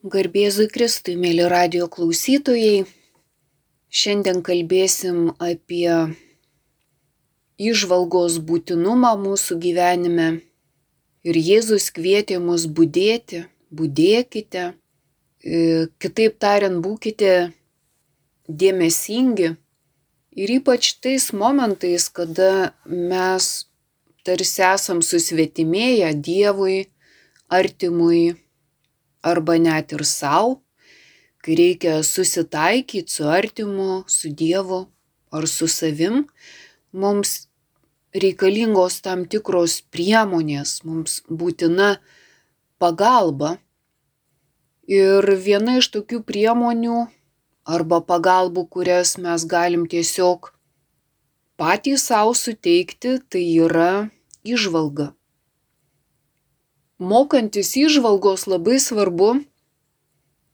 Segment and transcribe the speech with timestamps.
[0.00, 2.86] Garbėzui Kristui, mėly radio klausytojai,
[3.92, 6.16] šiandien kalbėsim apie
[7.60, 10.30] išvalgos būtinumą mūsų gyvenime.
[11.20, 14.64] Ir Jėzus kvietė mus būdėti, būdėkite,
[16.00, 17.52] kitaip tariant, būkite
[18.48, 19.54] dėmesingi.
[20.32, 23.54] Ir ypač tais momentais, kada mes
[24.24, 26.86] tarsi esam susvetimėję Dievui,
[27.52, 28.40] artimui
[29.22, 30.60] arba net ir savo,
[31.42, 34.86] kai reikia susitaikyti su artimu, su Dievu
[35.32, 36.26] ar su savim,
[36.92, 37.46] mums
[38.12, 41.96] reikalingos tam tikros priemonės, mums būtina
[42.82, 43.58] pagalba.
[44.90, 47.04] Ir viena iš tokių priemonių
[47.64, 50.50] arba pagalbų, kurias mes galim tiesiog
[51.60, 54.10] patys savo suteikti, tai yra
[54.42, 55.12] išvalga
[57.00, 59.40] mokantis įžvalgos labai svarbu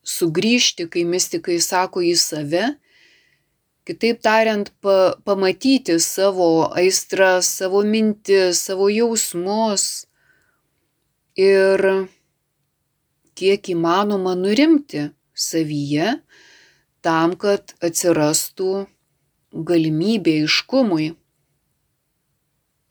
[0.06, 2.76] sugrįžti, kai mystikai sako į save,
[3.86, 10.06] kitaip tariant, pa, pamatyti savo aistras, savo mintis, savo jausmus
[11.34, 11.82] ir
[13.36, 16.16] kiek įmanoma nurimti savyje
[17.04, 18.86] tam, kad atsirastų
[19.66, 21.12] galimybė iškumui.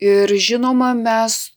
[0.00, 1.55] Ir žinoma, mes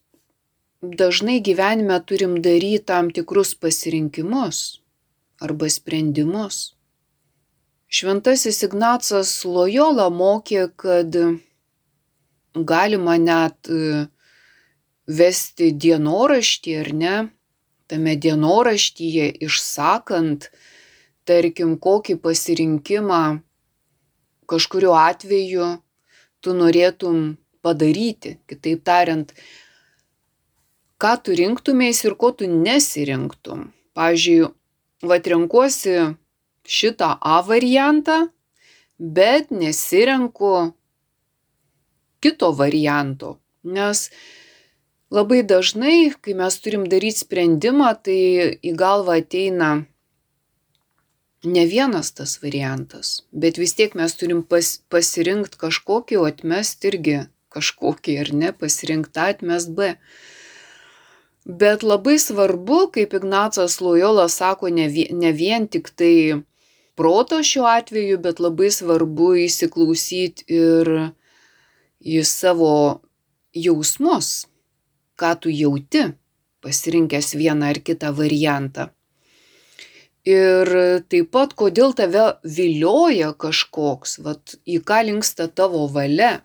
[0.82, 4.80] dažnai gyvenime turim daryti tam tikrus pasirinkimus
[5.40, 6.76] arba sprendimus.
[7.90, 11.16] Šventasis Ignacas Lojola mokė, kad
[12.54, 14.06] galima net e,
[15.10, 17.16] vesti dienoraštį ar ne,
[17.90, 20.52] tame dienoraštyje išsakant,
[21.26, 23.24] tarkim, kokį pasirinkimą
[24.50, 25.72] kažkuriuo atveju
[26.46, 28.38] tu norėtum padaryti.
[28.50, 29.34] Kitaip tariant,
[31.02, 33.70] ką tu rinktumeis ir ko tu nesirinktum.
[33.98, 34.50] Pavyzdžiui,
[35.10, 35.96] vat renkuosi
[36.68, 38.28] šitą A variantą,
[39.00, 40.74] bet nesirenku
[42.20, 43.38] kito varianto.
[43.64, 44.10] Nes
[45.12, 48.20] labai dažnai, kai mes turim daryti sprendimą, tai
[48.60, 49.72] į galvą ateina
[51.44, 57.20] ne vienas tas variantas, bet vis tiek mes turim pas, pasirinkti kažkokį, o atmesti irgi
[57.56, 59.94] kažkokį, ar ne, pasirinkti A, atmesti B.
[61.50, 66.44] Bet labai svarbu, kaip Ignacas Lojola sako, ne ne vien tik tai
[66.96, 70.92] proto šiuo atveju, bet labai svarbu įsiklausyti ir
[72.06, 73.02] į savo
[73.56, 74.46] jausmus,
[75.18, 76.04] ką tu jauti,
[76.62, 78.90] pasirinkęs vieną ar kitą variantą.
[80.30, 80.70] Ir
[81.10, 86.44] taip pat, kodėl tave vilioja kažkoks, vat, į ką linksta tavo valia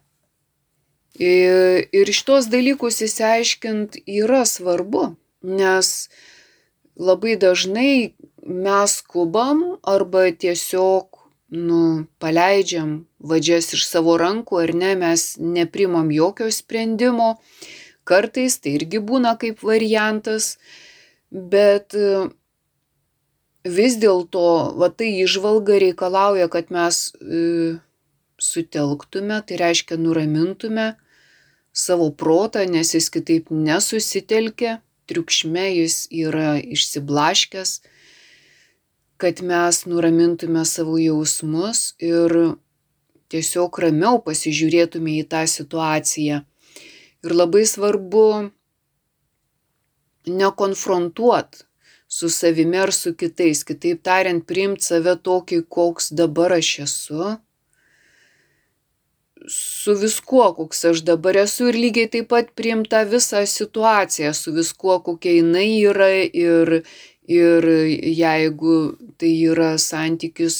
[1.15, 5.15] Ir šitos dalykus įsiaiškint yra svarbu,
[5.47, 6.09] nes
[6.99, 11.07] labai dažnai mes skubam arba tiesiog,
[11.55, 17.37] nu, paleidžiam vadžias iš savo rankų ar ne, mes neprimam jokio sprendimo.
[18.05, 20.59] Kartais tai irgi būna kaip variantas,
[21.31, 21.95] bet
[23.65, 27.79] vis dėlto, va tai išvalga reikalauja, kad mes e,
[28.37, 30.91] sutelktume, tai reiškia nuramintume
[31.75, 34.79] savo protą, nes jis kitaip nesusitelkia,
[35.11, 37.81] triukšme jis yra išsiblaškęs,
[39.19, 42.35] kad mes nuramintume savo jausmus ir
[43.33, 46.43] tiesiog ramiau pasižiūrėtume į tą situaciją.
[47.25, 48.27] Ir labai svarbu
[50.29, 51.65] nekonfrontuot
[52.09, 57.35] su savimi ar su kitais, kitaip tariant, priimti save tokį, koks dabar aš esu,
[59.49, 64.99] su viskuo, koks aš dabar esu ir lygiai taip pat priimta visą situaciją su viskuo,
[65.05, 66.81] kokia jinai yra ir,
[67.29, 67.69] ir
[68.23, 68.75] jeigu
[69.21, 70.59] tai yra santykis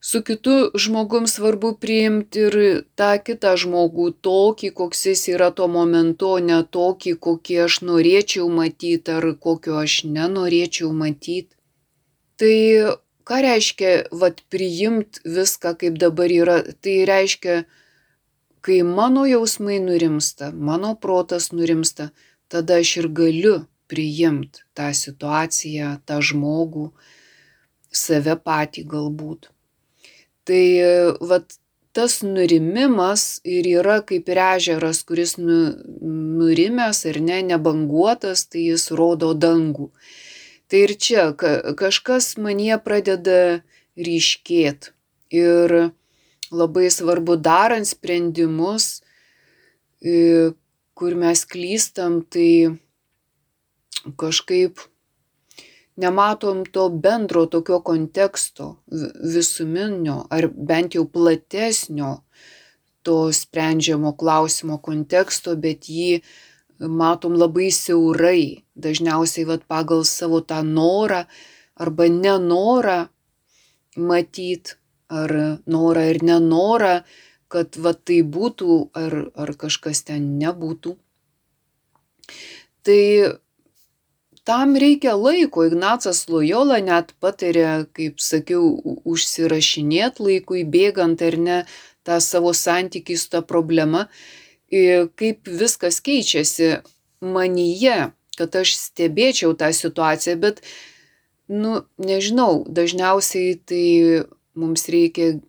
[0.00, 2.56] su kitu žmogum svarbu priimti ir
[2.96, 8.48] tą kitą žmogų tokį, koks jis yra tuo momentu, o ne tokį, kokį aš norėčiau
[8.48, 11.52] matyti ar kokio aš nenorėčiau matyti.
[12.40, 12.56] Tai
[13.30, 17.60] ką reiškia, vad, priimt viską, kaip dabar yra, tai reiškia,
[18.66, 22.10] kai mano jausmai nurimsta, mano protas nurimsta,
[22.50, 23.54] tada aš ir galiu
[23.90, 26.90] priimt tą situaciją, tą žmogų,
[28.02, 29.50] save patį galbūt.
[30.46, 30.64] Tai
[31.30, 31.54] vad,
[31.94, 35.60] tas nurimimas ir yra kaip ir ežeras, kuris nu,
[36.40, 39.90] nurimęs ar ne, nebanguotas, tai jis rodo dangų.
[40.70, 43.62] Tai ir čia kažkas manie pradeda
[43.98, 44.92] ryškėti.
[45.34, 45.72] Ir
[46.50, 49.00] labai svarbu darant sprendimus,
[50.94, 52.78] kur mes klystam, tai
[54.18, 54.78] kažkaip
[56.00, 58.76] nematom to bendro tokio konteksto,
[59.34, 62.20] visuminio ar bent jau platesnio
[63.02, 66.20] to sprendžiamo klausimo konteksto, bet jį
[66.80, 71.24] matom labai siaurai, dažniausiai vat, pagal savo tą norą
[71.80, 73.08] arba nenorą
[73.96, 74.76] matyti,
[75.10, 77.02] ar norą ir nenorą,
[77.50, 80.94] kad va tai būtų, ar, ar kažkas ten nebūtų.
[82.86, 83.02] Tai
[84.46, 85.66] tam reikia laiko.
[85.66, 88.70] Ignacas Lojola net patarė, kaip sakiau,
[89.04, 91.58] užsirašinėti laikui bėgant ar ne
[92.06, 94.06] tą savo santykį su tą problema,
[94.70, 96.80] kaip viskas keičiasi
[97.20, 100.62] manyje, kad aš stebėčiau tą situaciją, bet,
[101.50, 103.86] nu, nežinau, dažniausiai tai
[104.54, 105.40] mums reikia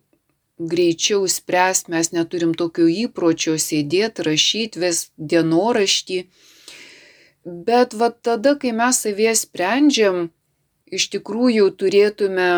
[0.58, 6.20] greičiau spręsti, mes neturim tokio įpročio sėdėti, rašyti, ves dienoraštį.
[7.42, 10.28] Bet va tada, kai mes savie sprendžiam,
[10.86, 12.50] iš tikrųjų turėtume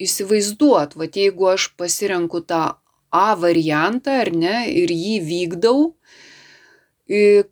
[0.00, 2.62] įsivaizduoti, va jeigu aš pasirenku tą
[3.14, 5.82] A variantą ar ne ir jį vykdau,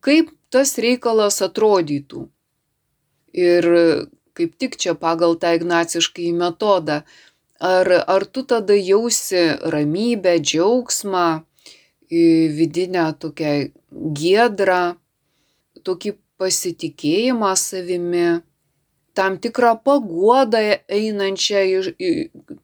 [0.02, 2.26] kaip tas reikalas atrodytų.
[3.32, 3.68] Ir
[4.36, 7.02] kaip tik čia pagal tą ignaciškai metodą,
[7.62, 9.44] ar, ar tu tada jausi
[9.74, 11.26] ramybę, džiaugsmą,
[12.58, 13.52] vidinę tokią
[14.18, 14.82] giedrą,
[15.86, 18.42] tokį pasitikėjimą savimi,
[19.14, 21.62] tam tikrą paguodą einančią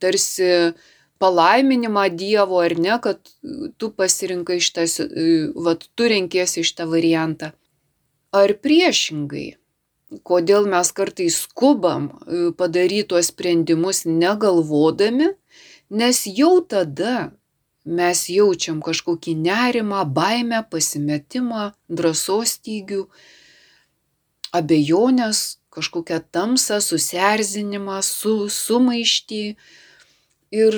[0.00, 0.50] tarsi
[1.18, 3.18] palaiminimą Dievo ar ne, kad
[3.78, 4.86] tu pasirinkai šitą,
[5.66, 7.52] vat, tu renkiesi šitą variantą.
[8.34, 9.56] Ar priešingai,
[10.28, 12.10] kodėl mes kartais skubam
[12.58, 15.32] padaryti tuos sprendimus negalvodami,
[15.90, 17.30] nes jau tada
[17.88, 23.06] mes jaučiam kažkokį nerimą, baimę, pasimetimą, drąsos stygių,
[24.52, 29.42] abejonės, kažkokią tamsą, susierzinimą, su, sumaištį.
[30.52, 30.76] Ir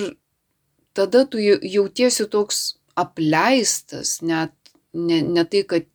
[1.01, 2.61] tada tu jautiesi toks
[3.01, 4.53] apleistas, net
[4.93, 5.87] ne, ne tai, kad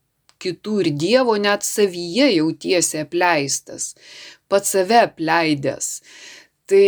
[0.41, 3.93] kitų ir Dievo, net savyje jautiesi apleistas,
[4.49, 5.89] pats save apleidęs.
[6.69, 6.87] Tai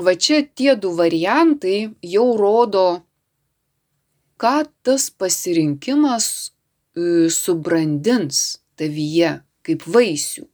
[0.00, 2.86] va čia tie du variantai jau rodo,
[4.40, 4.56] ką
[4.86, 6.28] tas pasirinkimas
[7.34, 10.46] subrandins tavyje kaip vaisių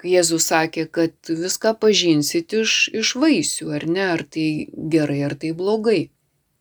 [0.00, 4.48] kai Jėzus sakė, kad viską pažinsit iš, iš vaisių, ar ne, ar tai
[4.94, 6.00] gerai, ar tai blogai.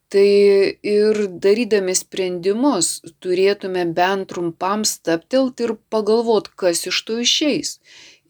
[0.09, 0.29] Tai
[0.89, 7.75] ir darydami sprendimus turėtume bent trumpam staptelti ir pagalvot, kas iš to išeis.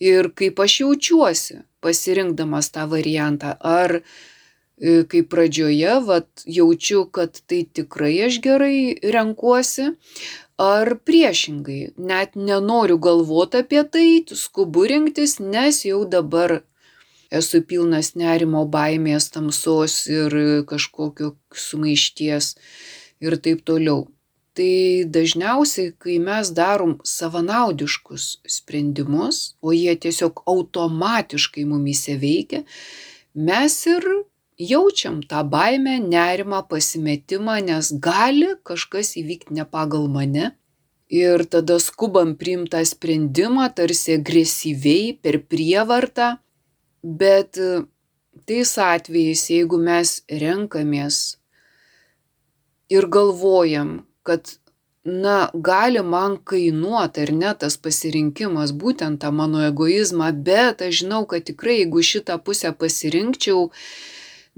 [0.04, 3.56] Ir kaip aš jaučiuosi, pasirinkdamas tą variantą.
[3.64, 4.02] Ar
[4.80, 9.94] kaip pradžioje, vat, jaučiu, kad tai tikrai aš gerai renkuosi,
[10.60, 16.60] ar priešingai, net nenoriu galvoti apie tai, skubu rinktis, nes jau dabar
[17.32, 20.36] esu pilnas nerimo, baimės, tamsos ir
[20.70, 22.56] kažkokio sumaišties
[23.24, 24.08] ir taip toliau.
[24.60, 32.66] Tai dažniausiai, kai mes darom savanaudiškus sprendimus, o jie tiesiog automatiškai mumise veikia,
[33.34, 34.10] mes ir
[34.60, 40.52] jaučiam tą baimę, nerimą, pasimetimą, nes gali kažkas įvykti ne pagal mane.
[41.10, 46.36] Ir tada skubam priimtą sprendimą, tarsi agresyviai, per prievartą.
[47.02, 47.58] Bet
[48.46, 51.40] tais atvejais, jeigu mes renkamės
[52.90, 54.60] ir galvojam, kad,
[55.06, 61.24] na, gali man kainuoti ar ne tas pasirinkimas, būtent tą mano egoizmą, bet aš žinau,
[61.30, 63.70] kad tikrai, jeigu šitą pusę pasirinkčiau,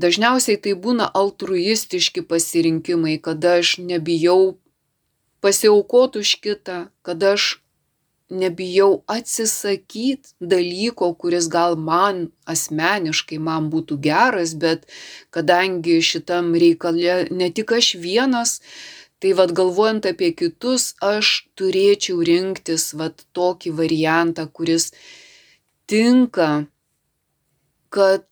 [0.01, 4.57] Dažniausiai tai būna altruistiški pasirinkimai, kada aš nebijau
[5.43, 7.61] pasiaukoti už kitą, kada aš
[8.31, 14.87] nebijau atsisakyti dalyko, kuris gal man asmeniškai man būtų geras, bet
[15.35, 18.59] kadangi šitam reikale ne tik aš vienas,
[19.19, 24.89] tai vad galvojant apie kitus, aš turėčiau rinktis vad tokį variantą, kuris
[25.91, 26.65] tinka,
[27.91, 28.25] kad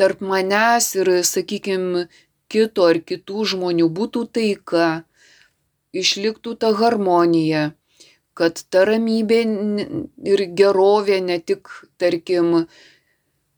[0.00, 2.06] tarp manęs ir, sakykime,
[2.50, 4.86] kito ar kitų žmonių būtų taika,
[5.92, 7.70] išliktų ta harmonija,
[8.34, 9.40] kad ta ramybė
[10.32, 11.68] ir gerovė ne tik,
[12.00, 12.64] tarkim,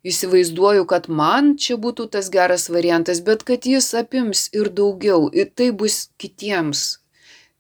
[0.03, 5.53] įsivaizduoju, kad man čia būtų tas geras variantas, bet kad jis apims ir daugiau ir
[5.55, 6.99] tai bus kitiems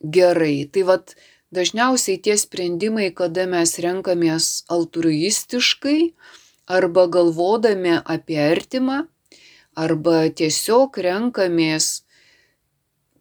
[0.02, 0.66] gerai.
[0.66, 1.14] Tai vad
[1.54, 6.00] dažniausiai tie sprendimai, kada mes renkamės altruistiškai,
[6.78, 9.02] arba galvodami apie artimą,
[9.76, 11.88] arba tiesiog renkamės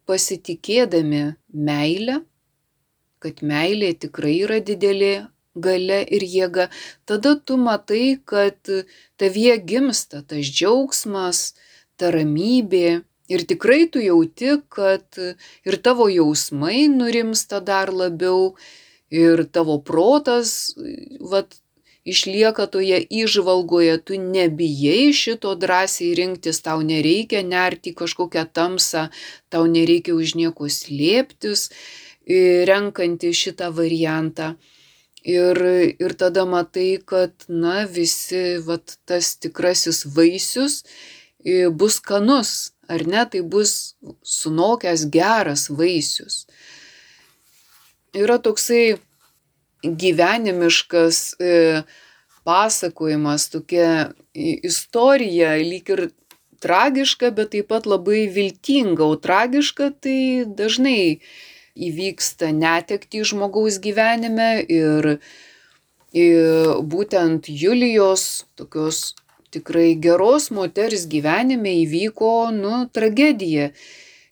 [0.08, 1.22] pasitikėdami
[1.68, 2.20] meilę,
[3.22, 5.14] kad meilė tikrai yra didelė
[5.54, 6.68] gale ir jėga,
[7.06, 8.58] tada tu matai, kad
[9.20, 11.52] tavie gimsta tas džiaugsmas,
[11.96, 13.02] ta ramybė.
[13.32, 15.16] Ir tikrai tu jauti, kad
[15.64, 18.56] ir tavo jausmai nurimsta dar labiau,
[19.12, 20.74] ir tavo protas,
[21.20, 21.54] vat,
[22.04, 29.08] išlieka toje įžvalgoje, tu nebijai šito drąsiai rinktis, tau nereikia nerti kažkokią tamsą,
[29.48, 31.70] tau nereikia už nieko slėptis,
[32.68, 34.54] renkantį šitą variantą.
[35.22, 35.54] Ir,
[36.02, 40.82] ir tada matai, kad, na, visi, vat, tas tikrasis vaisius
[41.78, 43.94] bus kanus, ar ne, tai bus
[44.26, 46.46] sunokęs geras vaisius.
[48.14, 48.98] Yra toksai
[49.82, 51.82] gyvenimiškas e,
[52.44, 56.04] pasakojimas, tokia istorija, lyg ir
[56.62, 61.18] tragiška, bet taip pat labai viltinga, o tragiška tai dažnai
[61.72, 65.16] įvyksta netekti žmogaus gyvenime ir,
[66.12, 69.12] ir būtent Julijos tokios
[69.52, 73.72] tikrai geros moters gyvenime įvyko, nu, tragedija.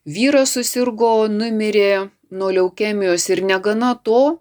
[0.09, 4.41] Vyras susirgo, numirė nuo leukemijos ir negana to,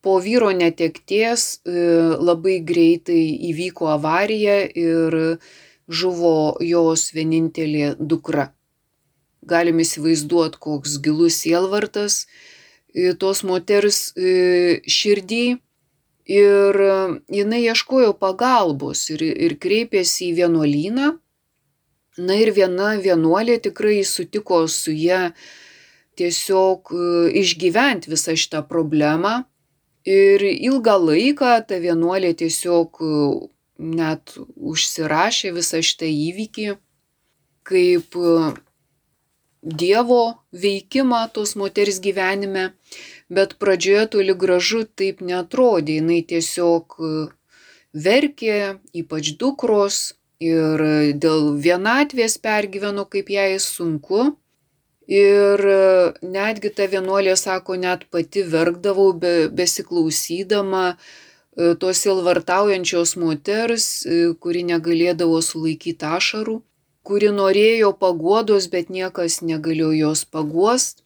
[0.00, 1.72] po vyro netekties e,
[2.28, 5.16] labai greitai įvyko avarija ir
[5.88, 8.52] žuvo jos vienintelė dukra
[9.48, 12.26] galim įsivaizduot, koks gilus sielvartas
[12.92, 15.46] e, tos moters e, širdį.
[16.28, 16.76] Ir
[17.32, 21.14] jinai ieškojo pagalbos ir, ir kreipėsi į vienuolyną.
[22.20, 25.30] Na ir viena vienuolė tikrai sutiko su ją
[26.20, 26.92] tiesiog
[27.40, 29.47] išgyventi visą šitą problemą.
[30.08, 33.02] Ir ilgą laiką ta vienuolė tiesiog
[33.78, 34.34] net
[34.72, 36.68] užsirašė visą šitą įvykį
[37.68, 38.16] kaip
[39.62, 42.68] Dievo veikimą tos moters gyvenime,
[43.28, 47.10] bet pradžioje toli gražu taip netrodė, jinai tiesiog e,
[48.06, 49.98] verkė, ypač dukros
[50.38, 50.84] ir
[51.24, 54.38] dėl vienatvės pergyveno, kaip jai sunku.
[55.08, 55.80] Ir e,
[56.36, 63.88] netgi ta vienuolė sako, net pati verkdavau be, besiklausydama e, tos silvartaujančios moters,
[64.42, 66.58] kuri negalėdavo sulaikyti ašarų
[67.08, 71.04] kuri norėjo paguodos, bet niekas negalėjo jos paguost.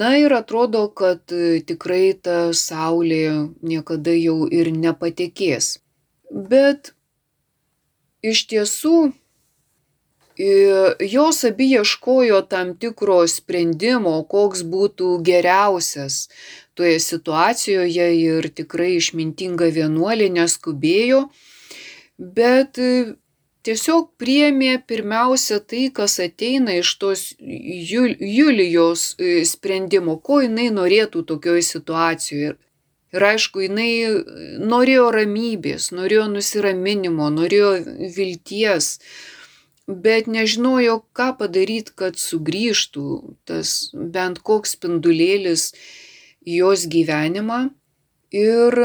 [0.00, 3.24] Na ir atrodo, kad e, tikrai ta saulė
[3.72, 5.78] niekada jau ir nepatekės.
[6.52, 6.92] Bet
[8.32, 9.12] iš tiesų e,
[10.38, 16.28] jos abi ieškojo tam tikro sprendimo, koks būtų geriausias
[16.78, 21.24] toje situacijoje ir tikrai išmintinga vienuolė neskubėjo,
[22.18, 23.16] bet e,
[23.66, 31.66] tiesiog priėmė pirmiausia tai, kas ateina iš tos Julijos e, sprendimo, ko jinai norėtų tokioje
[31.72, 32.54] situacijoje.
[33.16, 33.90] Ir aišku, jinai
[34.60, 37.70] norėjo ramybės, norėjo nusiraminimo, norėjo
[38.14, 38.98] vilties,
[39.88, 43.06] bet nežinojo, ką padaryti, kad sugrįžtų
[43.48, 45.72] tas bent koks spindulėlis
[46.44, 47.68] jos gyvenimą.
[48.36, 48.76] Ir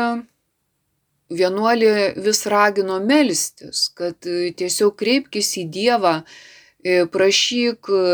[1.34, 6.14] vienuolė vis ragino melstis, kad e, tiesiog kreipkis į Dievą,
[6.84, 8.06] e, prašyk e,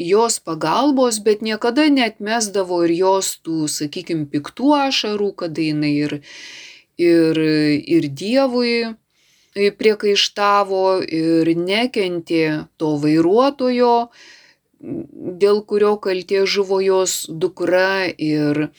[0.00, 6.16] jos pagalbos, bet niekada netmesdavo ir jos tų, sakykime, piktų ašarų, kada jinai ir,
[6.96, 7.44] ir,
[7.84, 8.94] ir Dievui
[9.54, 12.44] priekaištavo ir nekentė
[12.78, 14.10] to vairuotojo,
[14.80, 18.70] dėl kurio kaltė žuvo jos dukra ir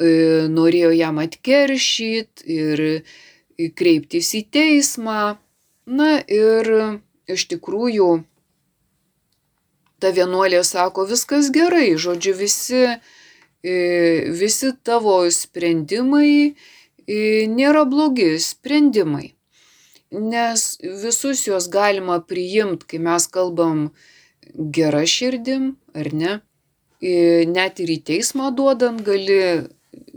[0.00, 3.04] norėjo jam atkeršyt ir
[3.76, 5.36] kreiptis į teismą.
[5.90, 8.22] Na ir iš tikrųjų
[10.00, 12.86] ta vienuolė sako, viskas gerai, žodžiu, visi,
[14.40, 16.54] visi tavo sprendimai
[17.50, 19.34] nėra blogi sprendimai.
[20.10, 23.90] Nes visus juos galima priimti, kai mes kalbam
[24.74, 26.32] gerą širdim, ar ne?
[27.54, 29.68] Net ir į teismą duodant gali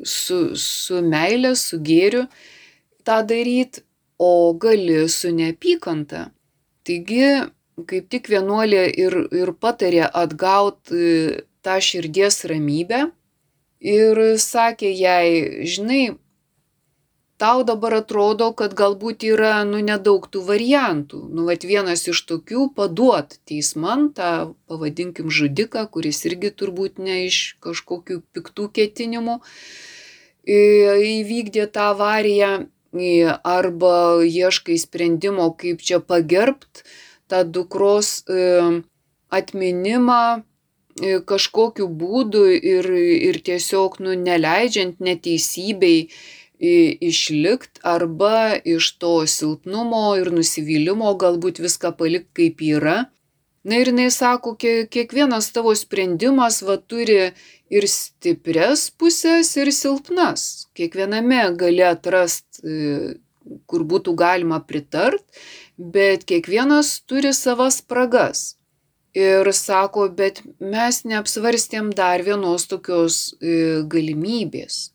[0.04, 2.26] su, su meile, su gėriu
[3.06, 3.86] tą daryti,
[4.18, 6.32] o gali su neapykanta.
[6.84, 7.28] Taigi,
[7.90, 13.06] kaip tik vienuolė ir, ir patarė atgauti e, tą širdies ramybę
[13.84, 15.28] ir sakė jai,
[15.68, 16.16] žinai,
[17.44, 21.18] tau dabar atrodo, kad galbūt yra, nu, nedaug tų variantų.
[21.28, 27.58] Nu, vat vienas iš tokių paduot teisman tą, pavadinkim, žudiką, kuris irgi turbūt ne iš
[27.66, 29.42] kažkokių piktų ketinimų
[30.44, 32.54] įvykdė tą avariją
[33.44, 36.84] arba ieškai sprendimo, kaip čia pagerbt
[37.28, 38.22] tą dukros
[39.34, 40.44] atminimą
[41.28, 42.88] kažkokiu būdu ir,
[43.30, 46.10] ir tiesiog nu, neleidžiant neteisybei
[46.64, 52.98] išlikti arba iš to silpnumo ir nusivylimo galbūt viską palikti kaip yra.
[53.64, 57.32] Na ir jinai sako, kiekvienas tavo sprendimas va turi
[57.72, 60.68] ir stipres pusės, ir silpnas.
[60.76, 63.20] Kiekviename gali atrasti,
[63.68, 65.24] kur būtų galima pritart,
[65.78, 68.54] bet kiekvienas turi savas spragas.
[69.14, 74.93] Ir sako, bet mes neapsvarstėm dar vienos tokios e, galimybės.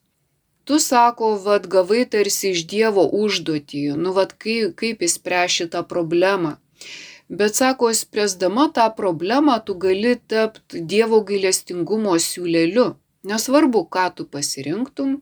[0.68, 6.58] Tu sako, vad gavai tarsi iš Dievo užduotį, nu vad kaip, kaip įspręs šitą problemą.
[7.40, 12.84] Bet sako, spręsdama tą problemą, tu gali tapti Dievo gailestingumo siūleliu.
[13.28, 15.16] Nesvarbu, ką tu pasirinktum,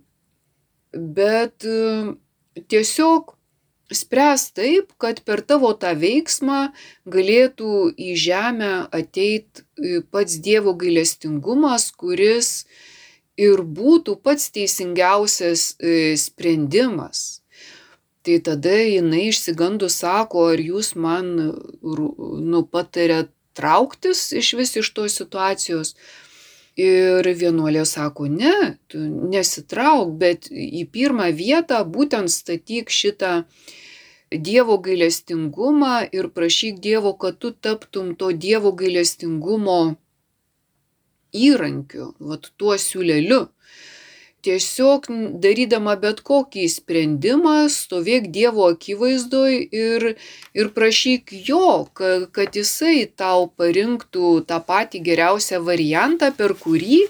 [1.18, 1.78] bet e,
[2.70, 3.36] tiesiog
[3.90, 6.58] spręs taip, kad per tavo tą veiksmą
[7.06, 12.66] galėtų į žemę ateit e, pats Dievo gailestingumas, kuris
[13.36, 17.42] ir būtų pats teisingiausias e, sprendimas.
[18.26, 25.18] Tai tada jinai išsigandų sako, ar jūs man nu, patarėt trauktis iš vis iš tos
[25.20, 25.94] situacijos.
[26.76, 29.00] Ir vienuolė sako, ne, tu
[29.32, 33.46] nesitrauk, bet į pirmą vietą būtent statyk šitą
[34.26, 39.94] Dievo gailestingumą ir prašyk Dievo, kad tu taptum to Dievo gailestingumo
[41.48, 43.46] įrankiu, vat tuo siūleliu.
[44.46, 45.08] Tiesiog
[45.42, 50.04] darydama bet kokį sprendimą, stovėk Dievo akivaizdoj ir,
[50.54, 57.00] ir prašyk jo, kad, kad jisai tau parinktų tą patį geriausią variantą, per kurį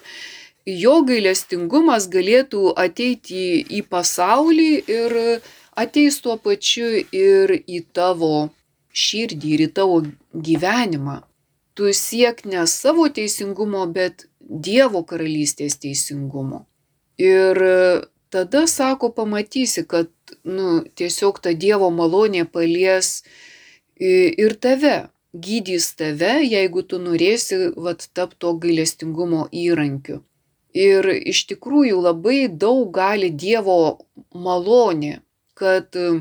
[0.66, 5.18] jo gailestingumas galėtų ateiti į pasaulį ir
[5.76, 8.49] ateis tuo pačiu ir į tavo
[8.97, 10.00] širdį, ir į tavo
[10.33, 11.21] gyvenimą.
[11.76, 16.62] Tu siek ne savo teisingumo, bet Dievo karalystės teisingumo.
[17.21, 17.61] Ir
[18.33, 20.09] tada, sako, pamatysi, kad
[20.45, 23.11] nu, tiesiog ta Dievo malonė palies
[23.99, 24.97] ir tave,
[25.47, 30.22] gydys tave, jeigu tu norėsi vat, tapti to gailestingumo įrankiu.
[30.77, 33.79] Ir iš tikrųjų labai daug gali Dievo
[34.33, 35.20] malonė
[35.57, 36.20] kad e,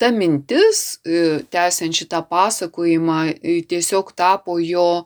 [0.00, 5.04] ta mintis, e, tęsiant šitą pasakojimą, e, tiesiog tapo jo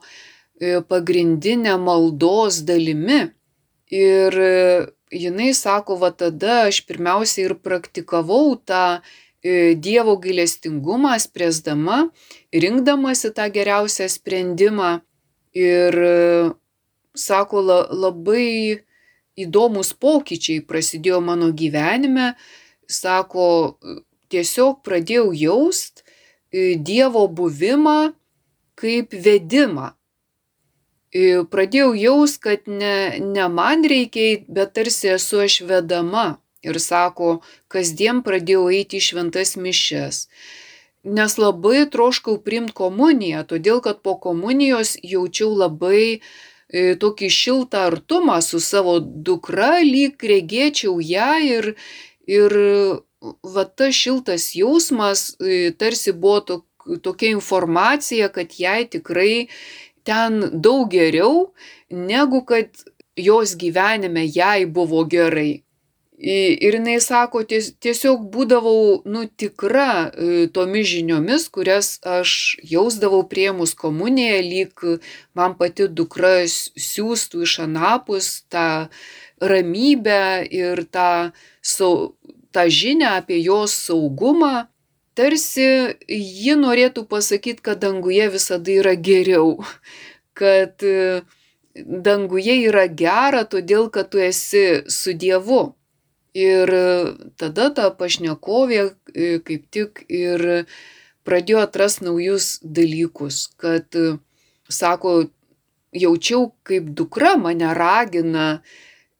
[0.87, 3.25] pagrindinė maldos dalimi.
[3.91, 4.31] Ir
[5.11, 9.01] jinai sako, va tada aš pirmiausia ir praktikavau tą
[9.85, 11.97] Dievo gailestingumą, spręsdama,
[12.63, 15.01] rinkdamasi tą geriausią sprendimą.
[15.53, 15.93] Ir
[17.13, 18.79] sako, labai
[19.35, 22.33] įdomus pokyčiai prasidėjo mano gyvenime,
[22.87, 23.77] sako,
[24.35, 28.13] tiesiog pradėjau jaust e, Dievo buvimą
[28.75, 29.93] kaip vedimą.
[31.15, 36.35] E, pradėjau jaust, kad ne, ne man reikia, bet tarsi esu aš vedama.
[36.65, 40.25] Ir sako, kasdien pradėjau eiti į šventas mišes.
[41.05, 48.39] Nes labai troškau primti komuniją, todėl kad po komunijos jaučiau labai e, tokį šiltą artumą
[48.41, 51.69] su savo dukra, lyg regėčiau ją ir,
[52.25, 52.51] Ir
[53.43, 56.61] va tas šiltas jausmas e, tarsi buvo to,
[57.01, 59.47] tokia informacija, kad jai tikrai
[60.05, 61.51] ten daug geriau,
[61.89, 62.83] negu kad
[63.15, 65.65] jos gyvenime jai buvo gerai.
[66.17, 74.37] Ir jinai sako, tiesiog būdavau, nu, tikra e, tomis žiniomis, kurias aš jausdavau priemus komuniją,
[74.45, 74.85] lyg
[75.35, 78.87] man pati dukra siūstų iš anapus tą
[79.43, 82.15] ramybę ir tą sau,
[82.55, 84.65] tą žinę apie jos saugumą,
[85.15, 85.67] tarsi
[86.07, 89.57] ji norėtų pasakyti, kad danguje visada yra geriau,
[90.39, 91.23] kad e,
[91.75, 95.73] danguje yra gera, todėl kad tu esi su Dievu.
[96.35, 96.87] Ir e,
[97.39, 100.65] tada ta pašnekovė e, kaip tik ir
[101.27, 103.87] pradėjo atras naujus dalykus, kad,
[104.69, 105.15] sako,
[105.95, 108.59] jaučiau, kaip dukra mane ragina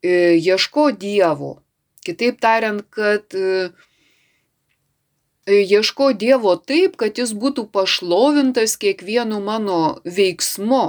[0.06, 1.65] ieško Dievo,
[2.06, 3.72] Kitaip tariant, kad e,
[5.48, 10.86] ieško Dievo taip, kad jis būtų pašlovintas kiekvienu mano veiksmu.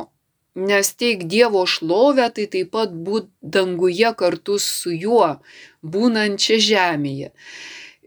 [0.56, 5.36] Nes teik Dievo šlovę, tai taip pat būt danguje kartu su juo,
[5.84, 7.32] būnant čia žemėje.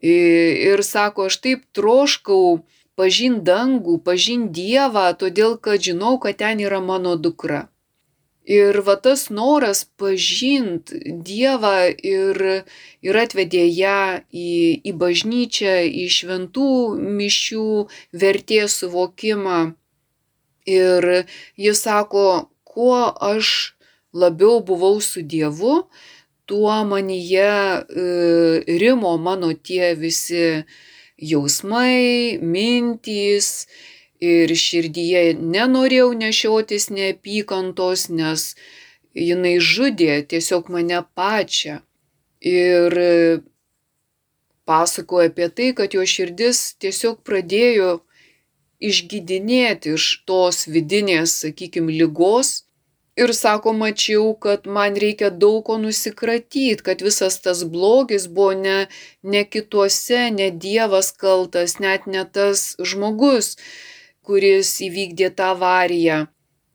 [0.02, 2.64] Ir sako, aš taip troškau
[2.98, 7.68] pažinti dangų, pažinti Dievą, todėl kad žinau, kad ten yra mano dukra.
[8.50, 10.90] Ir va tas noras pažint
[11.26, 12.40] Dievą ir,
[13.06, 14.00] ir atvedė ją
[14.34, 14.54] į,
[14.90, 16.70] į bažnyčią, į šventų
[17.20, 17.66] mišių
[18.24, 19.60] vertės suvokimą.
[20.66, 21.10] Ir
[21.62, 22.26] jis sako,
[22.66, 23.76] kuo aš
[24.14, 25.84] labiau buvau su Dievu,
[26.50, 28.08] tuo manyje e,
[28.82, 30.66] rimo mano tie visi
[31.22, 33.68] jausmai, mintys
[34.20, 38.54] ir širdyje nenorėjau nešiotis neapykantos, nes
[39.16, 41.80] jinai žudė tiesiog mane pačią.
[42.40, 42.96] Ir
[44.70, 48.00] pasakoja apie tai, kad jo širdis tiesiog pradėjo
[48.80, 52.64] išgydinėti iš tos vidinės, sakykime, lygos.
[53.20, 58.78] Ir sako, mačiau, kad man reikia daug ko nusikratyti, kad visas tas blogis buvo ne,
[59.24, 63.58] ne kituose, ne Dievas kaltas, net ne tas žmogus,
[64.26, 66.20] kuris įvykdė tą avariją.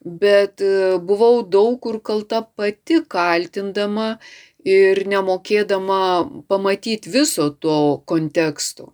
[0.04, 4.18] Bet e, buvau daug kur kalta pati kaltindama
[4.64, 6.02] ir nemokėdama
[6.48, 7.78] pamatyti viso to
[8.11, 8.92] konteksto.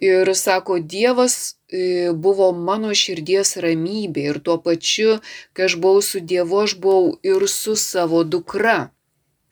[0.00, 1.34] Ir sako, Dievas
[1.68, 5.18] e, buvo mano širdies ramybė ir tuo pačiu,
[5.52, 8.78] kai aš buvau su Dievu, aš buvau ir su savo dukra.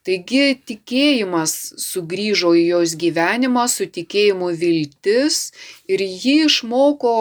[0.09, 1.53] Taigi tikėjimas
[1.85, 5.51] sugrįžo į jos gyvenimą, su tikėjimu viltis
[5.91, 7.15] ir ji išmoko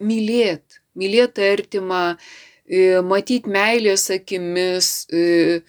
[0.00, 2.04] mylėti, mylėti artimą,
[2.66, 5.60] e, matyti meilės akimis, e,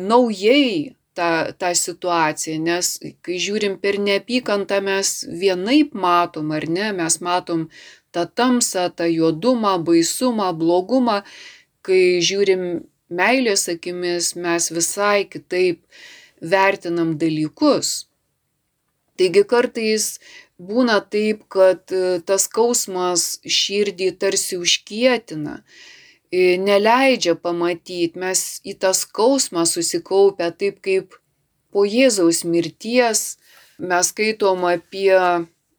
[0.00, 2.90] naujai tą, tą situaciją, nes
[3.24, 7.66] kai žiūrim per neapykantą mes vienaip matom, ar ne, mes matom
[8.14, 11.22] tą tamsą, tą juodumą, baisumą, blogumą,
[11.86, 12.66] kai žiūrim
[13.08, 15.82] meilės akimis mes visai kitaip
[16.40, 18.06] vertinam dalykus.
[19.16, 20.18] Taigi kartais
[20.58, 21.92] būna taip, kad
[22.26, 25.60] tas skausmas širdį tarsi užkietina,
[26.32, 31.18] neleidžia pamatyti, mes į tą skausmą susikaupę, taip kaip
[31.70, 33.36] po Jėzaus mirties
[33.78, 35.12] mes skaitom apie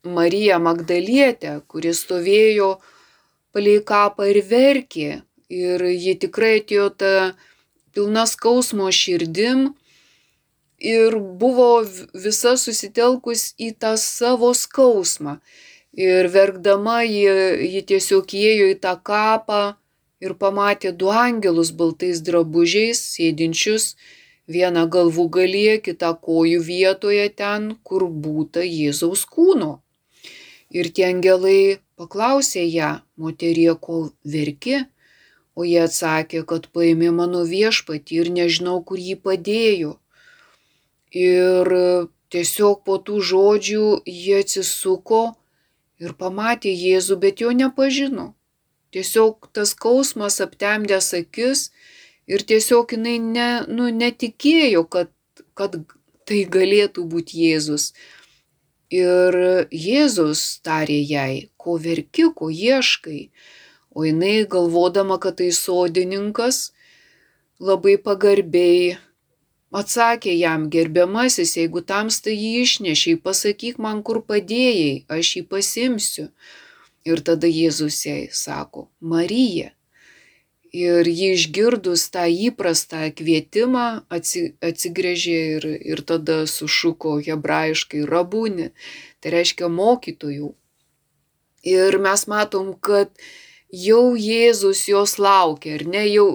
[0.03, 2.77] Mariją Magdalietę, kuri stovėjo
[3.51, 5.09] palei kapą ir verkė.
[5.47, 7.11] Ir ji tikrai atėjo tą
[7.95, 9.69] pilna skausmo širdim
[10.79, 15.39] ir buvo visa susitelkus į tą savo skausmą.
[15.97, 17.25] Ir verkdama ji,
[17.73, 19.61] ji tiesiog įėjo į tą kapą
[20.21, 23.95] ir pamatė du angelus baltais drabužiais sėdinčius
[24.47, 29.81] vieną galvų galyje, kitą kojų vietoje ten, kur būta Jėzaus kūno.
[30.71, 34.83] Ir tie angelai paklausė ją, moterie, ko verki,
[35.55, 39.95] o jie atsakė, kad paėmė mano viešpatį ir nežinau, kur jį padėjo.
[41.15, 41.69] Ir
[42.33, 45.21] tiesiog po tų žodžių jie atsisuko
[46.03, 48.33] ir pamatė Jėzų, bet jo nepažino.
[48.91, 51.69] Tiesiog tas skausmas aptemdęs akis
[52.27, 55.11] ir tiesiog jinai ne, nu, netikėjo, kad,
[55.55, 55.79] kad
[56.27, 57.93] tai galėtų būti Jėzus.
[58.91, 59.35] Ir
[59.71, 63.31] Jėzus tarė jai, ko verki, ko ieškai.
[63.91, 66.71] O jinai galvodama, kad tai sodininkas,
[67.59, 68.97] labai pagarbiai
[69.71, 76.29] atsakė jam, gerbiamasis, jeigu tamsta jį išnešiai, pasakyk man, kur padėjai, aš jį pasimsiu.
[77.07, 79.71] Ir tada Jėzus jai sako, Marija.
[80.75, 88.73] Ir ji išgirdus tą įprastą kvietimą atsigrėžė ir, ir tada sušuko hebrajiškai rabūni,
[89.23, 90.51] tai reiškia mokytojų.
[91.63, 93.15] Ir mes matom, kad
[93.71, 96.29] jau Jėzus jos laukia, ar ne, jau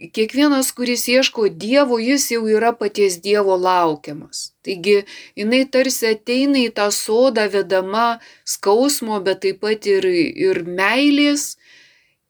[0.00, 4.52] kiekvienas, kuris ieško Dievo, jis jau yra paties Dievo laukiamas.
[4.64, 5.02] Taigi
[5.38, 11.56] jinai tarsi ateina į tą sodą vedama skausmo, bet taip pat ir, ir meilės.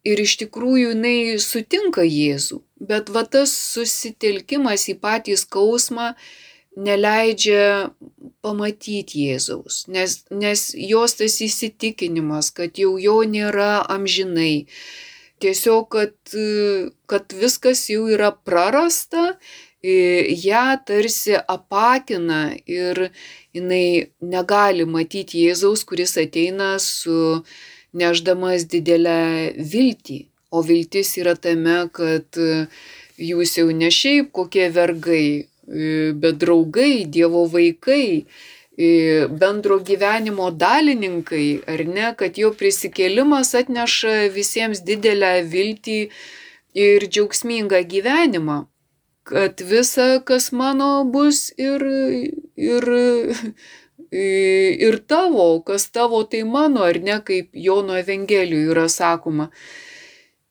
[0.06, 2.60] Ir iš tikrųjų jinai sutinka Jėzų.
[2.78, 6.12] Bet va tas susitelkimas į patį skausmą
[6.76, 7.90] neleidžia
[8.44, 14.68] pamatyti Jėzaus, nes, nes jos tas įsitikinimas, kad jau jo nėra amžinai,
[15.42, 16.16] tiesiog, kad,
[17.10, 19.34] kad viskas jau yra prarasta,
[19.86, 23.10] ją tarsi apakina ir
[23.54, 27.42] jinai negali matyti Jėzaus, kuris ateina su
[27.94, 30.26] neždamas didelę viltį.
[30.50, 32.38] O viltis yra tame, kad
[33.18, 38.26] jūs jau ne šiaip kokie vergai, bet draugai, Dievo vaikai,
[38.76, 46.10] bendro gyvenimo dalininkai, ar ne, kad jo prisikėlimas atneša visiems didelę viltį
[46.76, 48.66] ir džiaugsmingą gyvenimą,
[49.24, 51.80] kad visa, kas mano, bus ir,
[52.56, 52.88] ir,
[54.12, 59.48] ir tavo, kas tavo, tai mano, ar ne, kaip Jono Evangelijoje yra sakoma.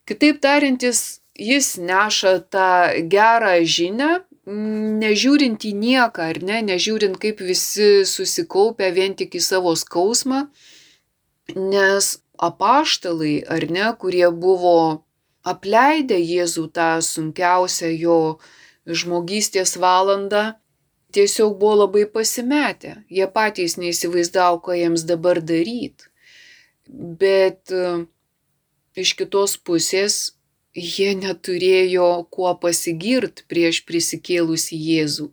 [0.10, 2.70] Kitaip tariant, jis, neša tą
[3.06, 9.74] gerą žinę nežiūrint į nieką, ar ne, nežiūrint kaip visi susikaupia vien tik į savo
[9.78, 10.46] skausmą,
[11.56, 15.06] nes apaštalai, ar ne, kurie buvo
[15.46, 18.20] apleidę Jėzų tą sunkiausią jo
[18.86, 20.54] žmogystės valandą
[21.16, 23.02] tiesiog buvo labai pasimetę.
[23.10, 26.10] Jie patys neįsivaizdavo, ką jiems dabar daryti.
[27.22, 28.06] Bet e,
[29.00, 30.35] iš kitos pusės
[30.76, 35.30] jie neturėjo kuo pasigirti prieš prisikėlusi Jėzų.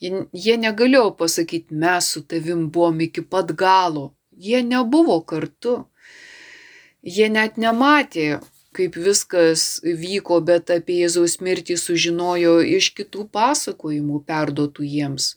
[0.00, 4.12] Jie, jie negalėjo pasakyti, mes su tavim buvom iki pat galo.
[4.36, 5.84] Jie nebuvo kartu.
[7.04, 8.40] Jie net nematė,
[8.74, 15.34] kaip viskas vyko, bet apie Jėzaus mirtį sužinojo iš kitų pasakojimų perduotų jiems.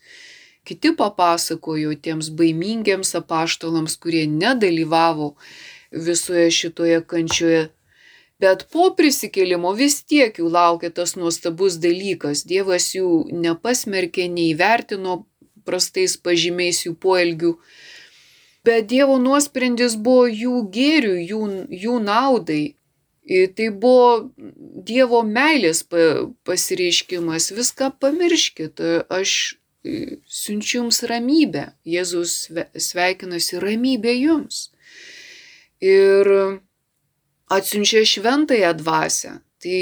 [0.68, 5.36] Kiti papasakojo tiems baimingiems apaštalams, kurie nedalyvavo
[5.92, 7.68] visoje šitoje kančioje.
[8.38, 12.44] Bet po prisikėlimo vis tiek jų laukia tas nuostabus dalykas.
[12.46, 15.24] Dievas jų nepasmerkė, neįvertino
[15.66, 17.56] prastais pažymiais jų poelgių.
[18.68, 21.42] Bet Dievo nuosprendis buvo jų gėriui, jų,
[21.86, 22.64] jų naudai.
[23.58, 24.30] Tai buvo
[24.88, 25.82] Dievo meilės
[26.48, 27.50] pasireiškimas.
[27.58, 28.86] Viską pamirškit.
[29.10, 29.34] Aš
[30.30, 31.72] siunčiu jums ramybę.
[31.88, 32.38] Jėzus
[32.86, 34.68] sveikinasi ramybė jums.
[35.82, 36.62] Ir
[37.48, 39.40] atsiunčia šventąją dvasę.
[39.62, 39.80] Tai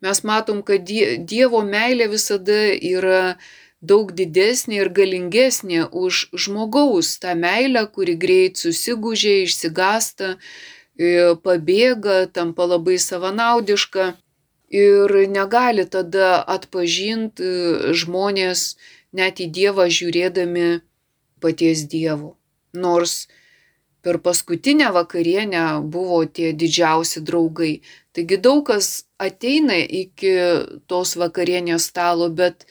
[0.00, 0.86] mes matom, kad
[1.30, 3.36] Dievo meilė visada yra
[3.84, 10.36] daug didesnė ir galingesnė už žmogaus tą meilę, kuri greit susigūžė, išsigasta,
[10.96, 14.14] e, pabėga, tampa labai savanaudiška
[14.74, 18.66] ir negali tada atpažinti e, žmonės
[19.12, 20.68] net į Dievą žiūrėdami
[21.44, 22.36] paties Dievo.
[22.72, 23.26] Nors
[24.04, 25.64] per paskutinę vakarienę
[25.94, 27.74] buvo tie didžiausi draugai.
[28.14, 28.88] Taigi daug kas
[29.18, 30.34] ateina iki
[30.90, 32.66] tos vakarienės stalo, bet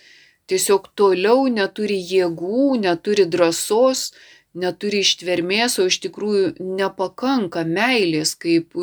[0.47, 4.13] tiesiog toliau neturi jėgų, neturi drąsos,
[4.53, 8.77] neturi ištvermės, o iš tikrųjų nepakanka meilės, kaip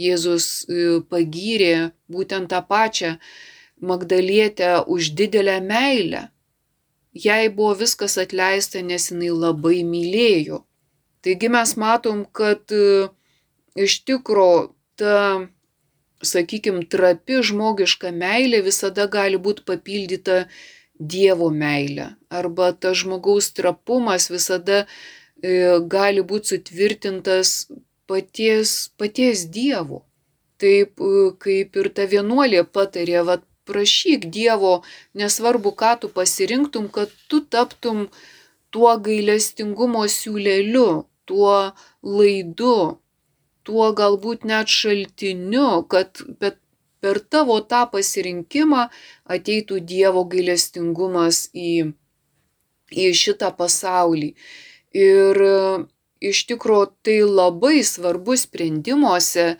[0.00, 0.50] Jėzus
[1.12, 3.16] pagyrė būtent tą pačią
[3.82, 6.28] Magdalietę už didelę meilę
[7.14, 10.62] jai buvo viskas atleista, nes jinai labai mylėjo.
[11.22, 13.08] Taigi mes matom, kad e,
[13.78, 15.46] iš tikro ta,
[16.22, 20.46] sakykime, trapi žmogiška meilė visada gali būti papildyta
[21.12, 22.12] Dievo meilė.
[22.30, 27.54] Arba ta žmogaus trapumas visada e, gali būti sutvirtintas
[28.10, 30.02] paties, paties Dievo.
[30.62, 34.74] Taip e, kaip ir ta vienuolė patarė, vad prašyk Dievo,
[35.18, 38.08] nesvarbu, ką tu pasirinktum, kad tu taptum
[38.74, 42.98] tuo gailestingumo siūleliu, tuo laidu,
[43.62, 46.22] tuo galbūt net šaltiniu, kad
[47.02, 48.86] per tavo tą pasirinkimą
[49.36, 51.92] ateitų Dievo gailestingumas į,
[52.90, 54.34] į šitą pasaulį.
[54.92, 55.42] Ir
[56.22, 59.56] iš tikrųjų tai labai svarbu sprendimuose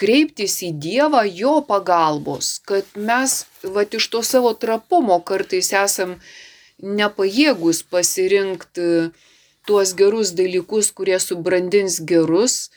[0.00, 3.44] kreiptis į Dievą jo pagalbos, kad mes
[3.76, 6.16] va iš to savo trapumo kartais esam
[6.82, 8.88] nepajėgus pasirinkti
[9.66, 12.70] tuos gerus dalykus, kurie subrandins gerus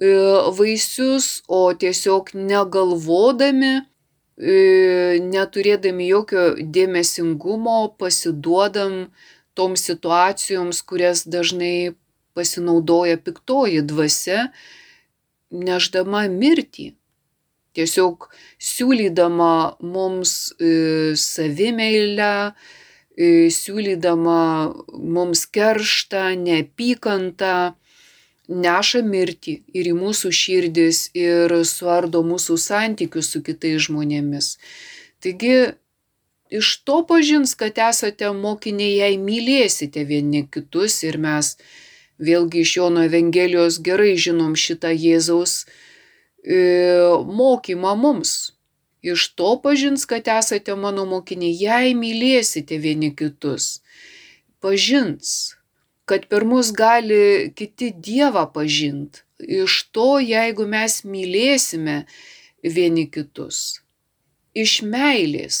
[0.00, 0.10] e,
[0.58, 3.74] vaisius, o tiesiog negalvodami,
[4.38, 4.54] e,
[5.22, 9.06] neturėdami jokio dėmesingumo, pasiduodam
[9.54, 11.94] toms situacijoms, kurias dažnai
[12.34, 14.48] pasinaudoja piktoji dvasia
[15.52, 16.92] neždama mirtį.
[17.76, 18.28] Tiesiog
[18.60, 22.52] siūlydama mums e, savimeilę,
[23.18, 24.40] siūlydama
[24.92, 27.74] mums kerštą, neapykantą,
[28.48, 34.56] neša mirtį ir į mūsų širdis ir suardo mūsų santykius su kitais žmonėmis.
[35.22, 35.76] Taigi
[36.52, 41.56] iš to pažins, kad esate mokiniai, jei mylėsite vieni kitus ir mes
[42.22, 45.64] Vėlgi iš Jono Evangelijos gerai žinom šitą Jėzaus
[46.44, 46.58] e,
[47.26, 48.52] mokymą mums.
[49.02, 53.80] Iš to pažins, kad esate mano mokiniai, jei mylėsite vieni kitus.
[54.62, 55.56] Pažins,
[56.06, 59.24] kad per mus gali kiti Dievą pažinti.
[59.42, 62.04] Iš to, jeigu mes mylėsime
[62.62, 63.82] vieni kitus.
[64.54, 65.58] Iš meilės,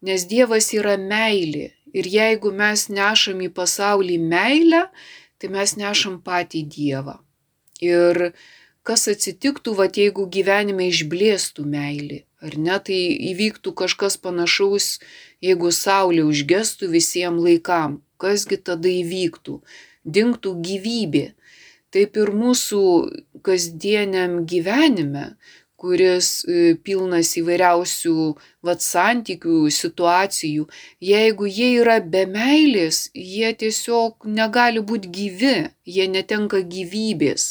[0.00, 1.74] nes Dievas yra meilė.
[1.92, 4.86] Ir jeigu mes nešam į pasaulį meilę,
[5.40, 7.18] tai mes nešam patį Dievą.
[7.84, 8.32] Ir
[8.84, 12.98] kas atsitiktų, va jeigu gyvenime išblėstų meilė, ar ne, tai
[13.32, 14.98] įvyktų kažkas panašaus,
[15.44, 19.60] jeigu Saulė užgestų visiems laikam, kasgi tada įvyktų,
[20.04, 21.24] dinktų gyvybė.
[21.94, 22.82] Taip ir mūsų
[23.46, 25.30] kasdieniam gyvenime,
[25.78, 28.14] kuris e, pilnas įvairiausių
[28.66, 30.66] vat santykių, situacijų,
[31.10, 35.54] jeigu jie yra be meilės, jie tiesiog negali būti gyvi,
[35.86, 37.46] jie netenka gyvybės.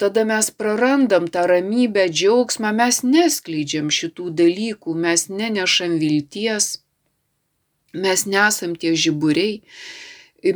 [0.00, 6.78] Tada mes prarandam tą ramybę, džiaugsmą, mes neskleidžiam šitų dalykų, mes nenešam vilties,
[7.92, 9.60] mes nesam tie žiburiai.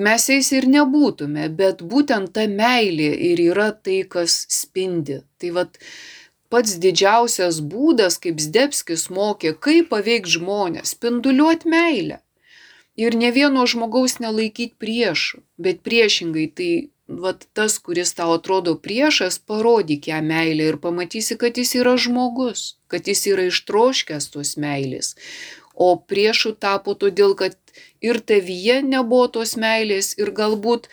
[0.01, 5.21] Mes jais ir nebūtume, bet būtent ta meilė ir yra tai, kas spindi.
[5.37, 5.77] Tai vad
[6.49, 12.23] pats didžiausias būdas, kaip Zdebskis mokė, kaip paveikti žmonės, spinduliuoti meilę.
[12.97, 16.71] Ir ne vieno žmogaus nelaikyti priešų, bet priešingai tai
[17.09, 22.77] vat, tas, kuris tau atrodo priešas, parodyk ją meilę ir pamatysi, kad jis yra žmogus,
[22.89, 25.15] kad jis yra ištroškęs tos meilės.
[25.75, 27.59] O priešų tapo todėl, kad
[28.01, 30.89] ir tavyje nebuvo tos meilės ir galbūt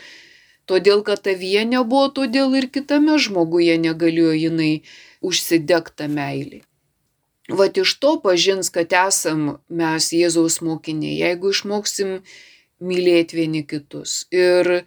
[0.66, 4.74] todėl, kad tavyje nebuvo, todėl ir kitame žmoguje negalėjo jinai
[5.22, 6.64] užsidegta meilė.
[7.52, 12.22] Vat iš to pažins, kad esam mes Jėzaus mokiniai, jeigu išmoksim
[12.82, 14.26] mylėti vieni kitus.
[14.32, 14.86] Ir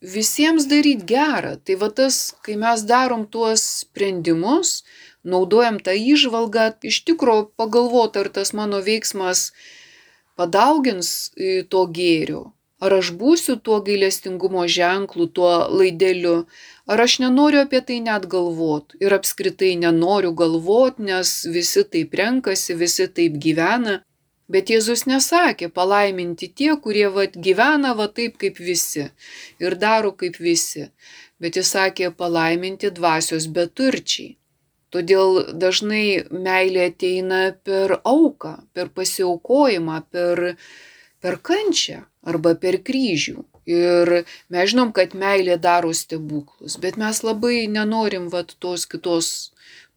[0.00, 1.56] visiems daryti gerą.
[1.64, 4.82] Tai va tas, kai mes darom tuos sprendimus,
[5.24, 9.50] naudojam tą įžvalgą, iš tikrųjų pagalvoti, ar tas mano veiksmas
[10.36, 16.44] padaugins e, to gėrio, ar aš būsiu tuo gailestingumo ženklu, tuo laideliu,
[16.86, 22.76] ar aš nenoriu apie tai net galvoti ir apskritai nenoriu galvoti, nes visi taip renkasi,
[22.78, 24.02] visi taip gyvena.
[24.52, 29.08] Bet Jėzus nesakė palaiminti tie, kurie vat, gyvena va taip kaip visi
[29.58, 30.86] ir daro kaip visi,
[31.42, 34.36] bet jis sakė palaiminti dvasios beturčiai.
[34.94, 40.44] Todėl dažnai meilė ateina per auką, per pasiaukojimą, per,
[41.20, 43.42] per kančią arba per kryžių.
[43.66, 44.12] Ir
[44.54, 49.30] mes žinom, kad meilė daro stebuklus, bet mes labai nenorim vat, tos kitos,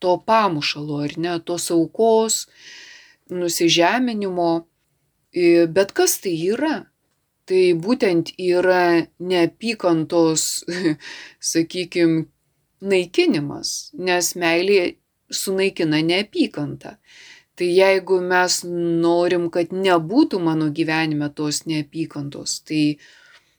[0.01, 2.47] to pamušalo, ar ne, tos aukos,
[3.29, 4.51] nusižeminimo.
[5.75, 6.75] Bet kas tai yra?
[7.49, 10.43] Tai būtent yra neapykantos,
[11.51, 12.27] sakykime,
[12.79, 14.81] naikinimas, nes meilė
[15.33, 16.95] sunaikina neapykantą.
[17.59, 18.61] Tai jeigu mes
[19.03, 22.83] norim, kad nebūtų mano gyvenime tos neapykantos, tai,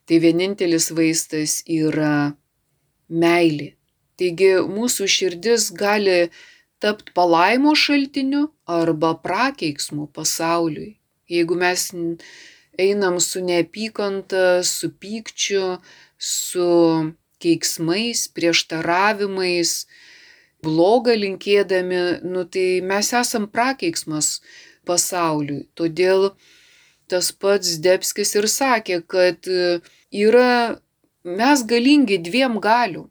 [0.08, 2.32] tai vienintelis vaistas yra
[3.10, 3.74] meilė.
[4.20, 6.30] Taigi mūsų širdis gali
[6.80, 10.96] tapti palaimo šaltiniu arba prakeiksmu pasauliui.
[11.30, 11.90] Jeigu mes
[12.80, 15.78] einam su neapykanta, su pykčiu,
[16.18, 16.68] su
[17.40, 19.74] keiksmais, prieštaravimais,
[20.64, 22.00] blogą linkėdami,
[22.32, 24.40] nu tai mes esam prakeiksmas
[24.88, 25.68] pasauliui.
[25.78, 26.32] Todėl
[27.10, 29.48] tas pats Debskis ir sakė, kad
[30.10, 30.80] yra
[31.24, 33.06] mes galingi dviem galių.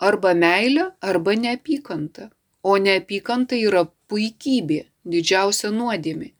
[0.00, 2.30] Arba meilė, arba neapykanta.
[2.62, 6.32] O neapykanta yra puikybė, didžiausia nuodėmė.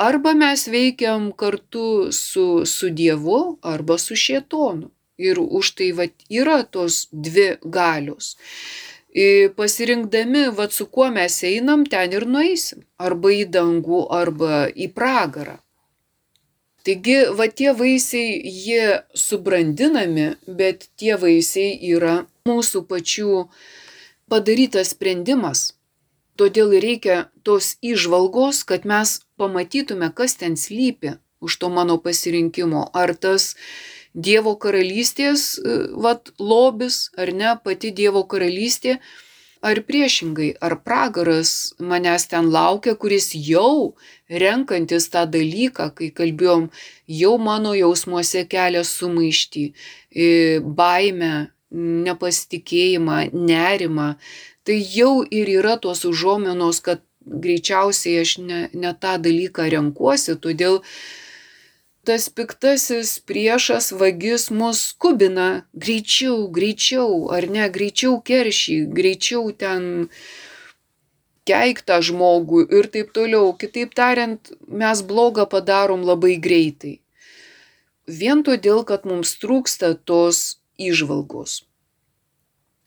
[0.00, 4.90] Arba mes veikiam kartu su, su Dievu, arba su Šietonu.
[5.20, 8.36] Ir už tai vat, yra tos dvi galios.
[9.56, 12.86] Pasirinkdami, vat, su kuo mes einam, ten ir nueisim.
[12.96, 15.58] Arba į dangų, arba į pragarą.
[16.80, 23.34] Taigi, va tie vaisiai, jie subrandinami, bet tie vaisiai yra mūsų pačių
[24.30, 25.72] padarytas sprendimas.
[26.40, 32.86] Todėl reikia tos išvalgos, kad mes pamatytume, kas ten slypi už to mano pasirinkimo.
[32.94, 33.56] Ar tas
[34.10, 35.60] Dievo karalystės,
[35.94, 38.96] vad, lobis, ar ne, pati Dievo karalystė,
[39.62, 43.94] ar priešingai, ar pragaras manęs ten laukia, kuris jau
[44.26, 46.70] renkantis tą dalyką, kai kalbėjom,
[47.06, 49.64] jau mano jausmuose kelia sumaištį,
[50.80, 51.34] baimę,
[51.70, 54.14] nepasitikėjimą, nerimą.
[54.66, 60.80] Tai jau ir yra tos užuomenos, kad greičiausiai aš ne, ne tą dalyką renkuosi, todėl
[62.04, 70.08] tas piktasis priešas vagis mus skubina greičiau, greičiau, ar ne, greičiau keršį, greičiau ten
[71.48, 73.52] keiktą žmogų ir taip toliau.
[73.58, 76.98] Kitaip tariant, mes blogą padarom labai greitai.
[78.10, 81.60] Vien todėl, kad mums trūksta tos išvalgos.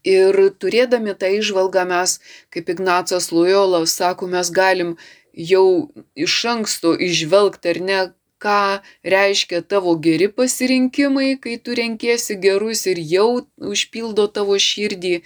[0.03, 2.17] Ir turėdami tą išvalgą mes,
[2.51, 4.97] kaip Ignacas Lojolas sako, mes galim
[5.33, 7.99] jau iš anksto išvelgti ar ne,
[8.43, 13.29] ką reiškia tavo geri pasirinkimai, kai tu renkėsi gerus ir jau
[13.71, 15.21] užpildo tavo širdį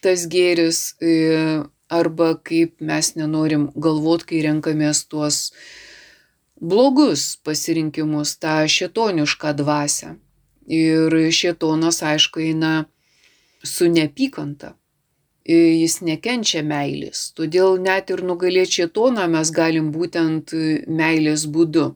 [0.00, 5.50] tas gėris, e, arba kaip mes nenorim galvot, kai renkamės tuos
[6.56, 10.16] blogus pasirinkimus, tą šetonišką dvasę.
[10.66, 12.72] Ir šetonas, aišku, eina
[13.62, 14.74] su neapykanta.
[15.46, 17.30] Jis nekenčia meilės.
[17.38, 20.50] Todėl net ir nugalėti šetoną mes galim būtent
[20.90, 21.92] meilės būdu.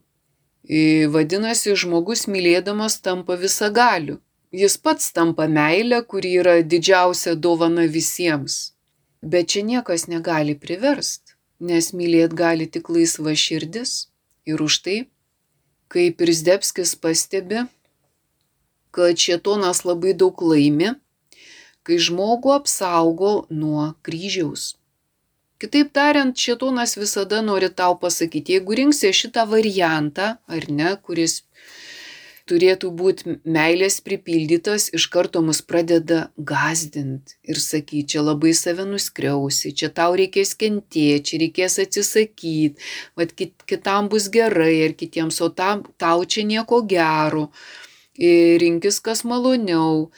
[1.10, 4.20] Vadinasi, žmogus mylėdamas tampa visagaliu.
[4.52, 8.72] jis pats tampa meilė, kuri yra didžiausia dovana visiems.
[9.22, 14.08] Bet čia niekas negali priverst, nes mylėt gali tik laisva širdis.
[14.46, 14.98] Ir už tai,
[15.88, 17.66] kaip ir Zdebskis pastebi,
[18.94, 20.94] kad šetonas labai daug laimi,
[21.86, 24.74] kai žmogų apsaugo nuo kryžiaus.
[25.60, 31.42] Kitaip tariant, šetonas visada nori tau pasakyti, jeigu rinksi šitą variantą, ar ne, kuris
[32.50, 39.74] turėtų būti meilės pripildytas, iš karto mus pradeda gazdinti ir sakyti, čia labai save nuskriausi,
[39.76, 42.80] čia tau reikės kentėti, čia reikės atsisakyti,
[43.20, 43.36] vad
[43.70, 47.50] kitam bus gerai ir kitiems, o tam, tau čia nieko gero,
[48.20, 50.10] rinkis kas maloniau,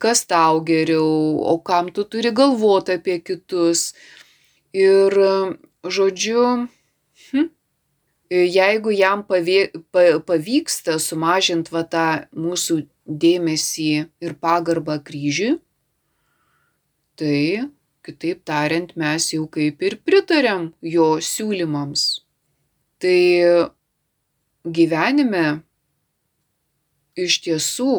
[0.00, 3.94] kas tau geriau, o kam tu turi galvoti apie kitus.
[4.76, 5.14] Ir
[5.84, 6.68] žodžiu,
[7.30, 7.48] hm,
[8.30, 13.88] jeigu jam pavyksta sumažinti va tą mūsų dėmesį
[14.20, 15.56] ir pagarbą kryžiui,
[17.16, 17.70] tai,
[18.04, 22.26] kitaip tariant, mes jau kaip ir pritarėm jo siūlymams.
[23.00, 23.70] Tai
[24.66, 25.62] gyvenime
[27.16, 27.92] iš tiesų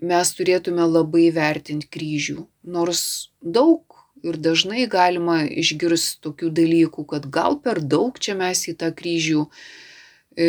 [0.00, 3.02] mes turėtume labai vertinti kryžių, nors
[3.40, 3.84] daug
[4.24, 9.46] ir dažnai galima išgirsti tokių dalykų, kad gal per daug čia mes į tą kryžių
[9.46, 10.48] e,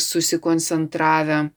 [0.00, 1.48] susikoncentravę.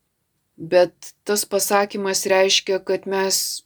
[0.55, 3.63] Bet tas pasakymas reiškia, kad mes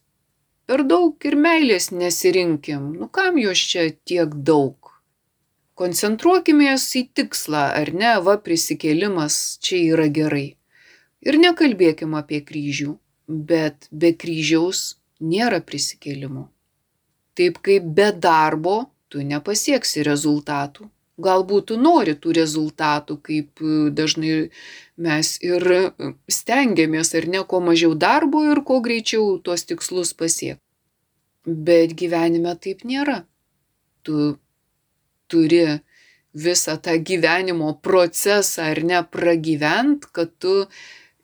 [0.67, 2.93] per daug ir meilės nesirinkim.
[2.99, 4.93] Nu kam jos čia tiek daug?
[5.77, 10.56] Koncentruokimės į tikslą, ar ne, va prisikėlimas čia yra gerai.
[11.25, 12.93] Ir nekalbėkim apie kryžių,
[13.27, 16.47] bet be kryžiaus nėra prisikėlimo.
[17.37, 18.77] Taip kaip be darbo
[19.09, 20.87] tu nepasieksi rezultatų.
[21.17, 24.49] Galbūt tu nori tų rezultatų, kaip e, dažnai
[25.01, 25.65] mes ir
[26.29, 30.61] stengiamės, ar ne, kuo mažiau darbo ir kuo greičiau tuos tikslus pasiekti.
[31.47, 33.23] Bet gyvenime taip nėra.
[34.05, 34.35] Tu
[35.31, 35.63] turi
[36.37, 40.69] visą tą gyvenimo procesą ar ne pragyvent, kad tu e,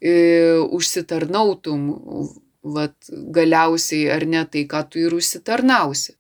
[0.04, 1.86] užsitarnautum
[2.64, 6.16] vat galiausiai ar ne tai, ką tu ir užsitarnausi.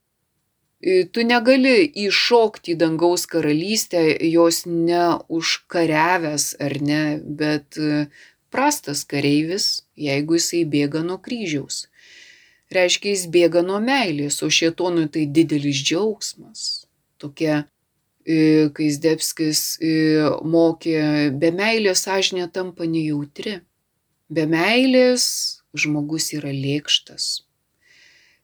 [0.83, 8.09] Tu negali įšokti į dangaus karalystę, jos neužkariavęs ar ne, bet e,
[8.51, 11.85] prastas kareivis, jeigu jisai bėga nuo kryžiaus.
[12.75, 16.65] Reiškia, jis bėga nuo meilės, o šietonui tai didelis džiaugsmas.
[17.15, 17.61] Tokia,
[18.27, 19.93] e, kai Zdebskis e,
[20.43, 20.99] mokė,
[21.31, 23.61] be meilės sąžinė tampa nejautri.
[24.33, 25.25] Be meilės
[25.77, 27.43] žmogus yra lėkštas.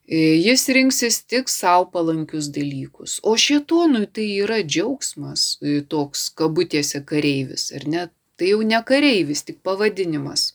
[0.09, 7.03] E, jis rinksis tik savo palankius dalykus, o šietonui tai yra džiaugsmas, e, toks kabutėse
[7.11, 8.05] kareivis, ar ne?
[8.39, 10.53] Tai jau ne kareivis, tik pavadinimas.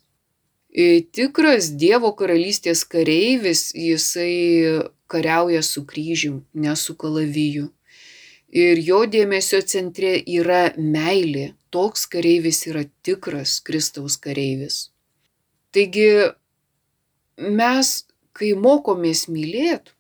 [0.75, 7.69] E, tikras Dievo karalystės kareivis, jisai kariauja su kryžium, ne su kalaviju.
[8.55, 11.53] Ir jo dėmesio centre yra meilė.
[11.75, 14.94] Toks kareivis yra tikras Kristaus kareivis.
[15.75, 16.09] Taigi
[17.37, 17.89] mes,
[18.37, 19.91] kai mokomės mylėti,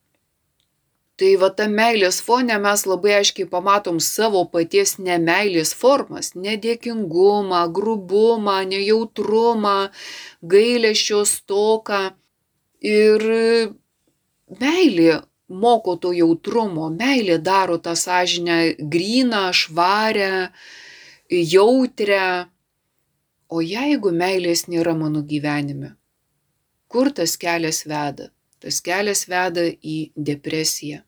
[1.18, 8.56] tai va tą meilės fonę mes labai aiškiai pamatom savo paties nemailės formas- nedėkingumą, grubumą,
[8.72, 9.90] nejautrumą,
[10.42, 12.02] gailėšio stoką.
[12.80, 13.20] Ir
[14.60, 20.50] meilė moko to jautrumo, meilė daro tą sąžinę gryną, švarę,
[21.30, 22.46] jautrę.
[23.54, 25.92] O jeigu meilės nėra mano gyvenime,
[26.94, 28.28] Kur tas kelias veda?
[28.62, 29.96] Tas kelias veda į
[30.28, 31.00] depresiją.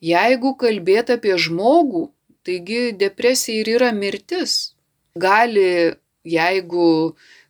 [0.00, 2.06] Jeigu kalbėt apie žmogų,
[2.48, 4.54] taigi depresija ir yra mirtis.
[5.20, 5.92] Gali,
[6.24, 6.86] jeigu,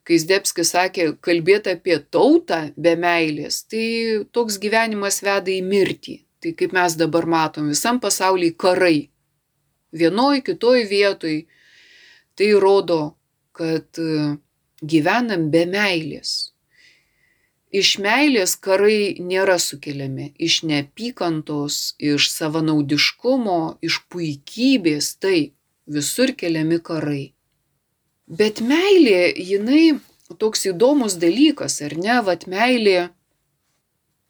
[0.02, 3.86] kai Zdebskis sakė, kalbėti apie tautą be meilės, tai
[4.34, 6.18] toks gyvenimas veda į mirtį.
[6.42, 9.08] Tai kaip mes dabar matom, visam pasaulyje karai.
[9.94, 11.38] Vienoj, kitoj vietoj.
[12.36, 13.00] Tai rodo,
[13.56, 14.00] kad
[14.82, 16.52] gyvenam be meilės.
[17.76, 25.52] Iš meilės karai nėra sukeliami, iš neapykantos, iš savanaudiškumo, iš puikybės, tai
[25.86, 27.24] visur keliami karai.
[28.26, 29.98] Bet meilė, jinai
[30.38, 33.10] toks įdomus dalykas, ar ne, vad meilė,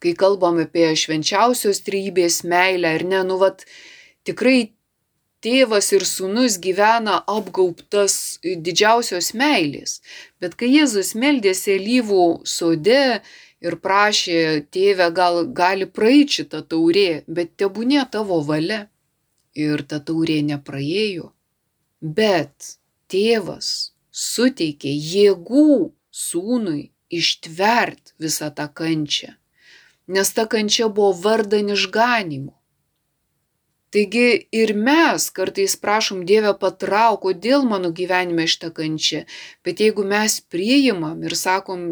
[0.03, 3.65] kai kalbam apie švenčiausios trybės meilę, ar ne, nu vad
[4.29, 4.73] tikrai
[5.45, 10.01] tėvas ir sūnus gyvena apgaubtas didžiausios meilės.
[10.41, 13.21] Bet kai Jėzus meldėsi alyvų sode
[13.61, 18.87] ir prašė, tėve, gal gali praeiti šitą taurė, bet tebūnė tavo valia.
[19.57, 21.31] Ir ta taurė nepraėjo.
[22.01, 22.77] Bet
[23.09, 29.33] tėvas suteikė jėgų sūnui ištvert visą tą kančią,
[30.09, 32.56] nes ta kančia buvo vardan išganimo.
[33.97, 39.23] Taigi ir mes kartais prašom Dievę patrauk, kodėl mano gyvenime šitą kančią,
[39.65, 41.87] bet jeigu mes priimam ir sakom,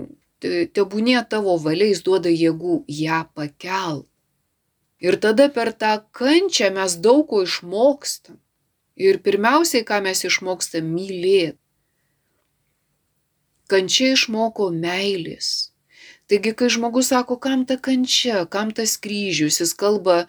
[0.45, 4.05] tebūnė tavo valia, jis duoda jėgų ją pakelt.
[5.01, 8.37] Ir tada per tą kančią mes daug ko išmokstam.
[9.01, 11.59] Ir pirmiausiai, ką mes išmokstam- mylėti.
[13.73, 15.71] Kančia išmoko meilės.
[16.29, 20.27] Taigi, kai žmogus sako, kam ta kančia, kam tas kryžius, jis kalba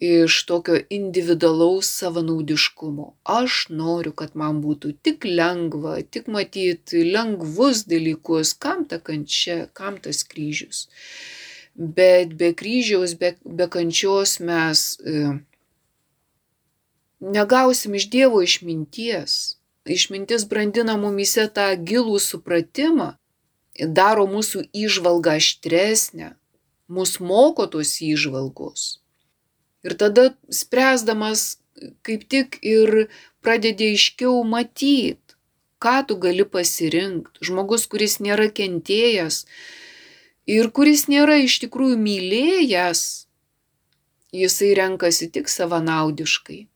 [0.00, 3.16] iš tokio individualaus savanaudiškumo.
[3.24, 9.98] Aš noriu, kad man būtų tik lengva, tik matyti lengvus dalykus, kam ta kančia, kam
[10.02, 10.86] tas kryžius.
[11.74, 15.38] Bet be kryžiaus, be, be kančios mes e,
[17.20, 19.56] negausim iš Dievo išminties.
[19.88, 23.14] Išmintis brandina mumise tą gilų supratimą,
[23.86, 26.34] daro mūsų įžvalgą aštresnę,
[26.88, 28.98] mus moko tos įžvalgos.
[29.86, 31.58] Ir tada spręsdamas
[32.02, 33.08] kaip tik ir
[33.44, 35.36] pradedi aiškiau matyti,
[35.82, 37.44] ką tu gali pasirinkti.
[37.46, 39.44] Žmogus, kuris nėra kentėjęs
[40.48, 43.04] ir kuris nėra iš tikrųjų mylėjęs,
[44.34, 46.66] jisai renkasi tik savanaudiškai.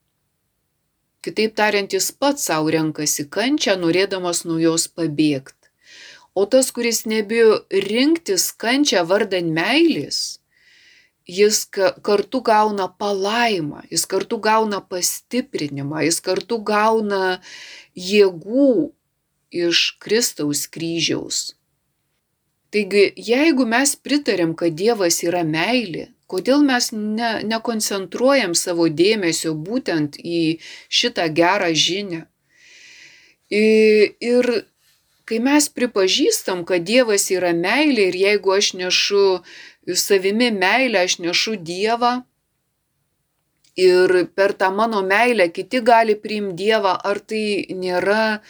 [1.23, 5.71] Kitaip tariant, jis pats savo renkasi kančią, norėdamas nuo jos pabėgti.
[6.35, 10.41] O tas, kuris nebijo rinktis kančią vardan meilės,
[11.27, 11.64] jis
[12.03, 17.41] kartu gauna palaimą, jis kartu gauna pastiprinimą, jis kartu gauna
[17.95, 18.93] jėgų
[19.53, 21.53] iš Kristaus kryžiaus.
[22.73, 30.16] Taigi, jeigu mes pritarėm, kad Dievas yra meilė, kodėl mes ne, nekoncentruojam savo dėmesio būtent
[30.16, 30.59] į
[30.89, 32.25] šitą gerą žinę.
[33.53, 34.49] Ir
[35.29, 39.27] kai mes pripažįstam, kad Dievas yra meilė ir jeigu aš nešu
[39.89, 42.22] savimi meilę, aš nešu Dievą
[43.76, 48.43] ir per tą mano meilę kiti gali priimti Dievą, ar tai nėra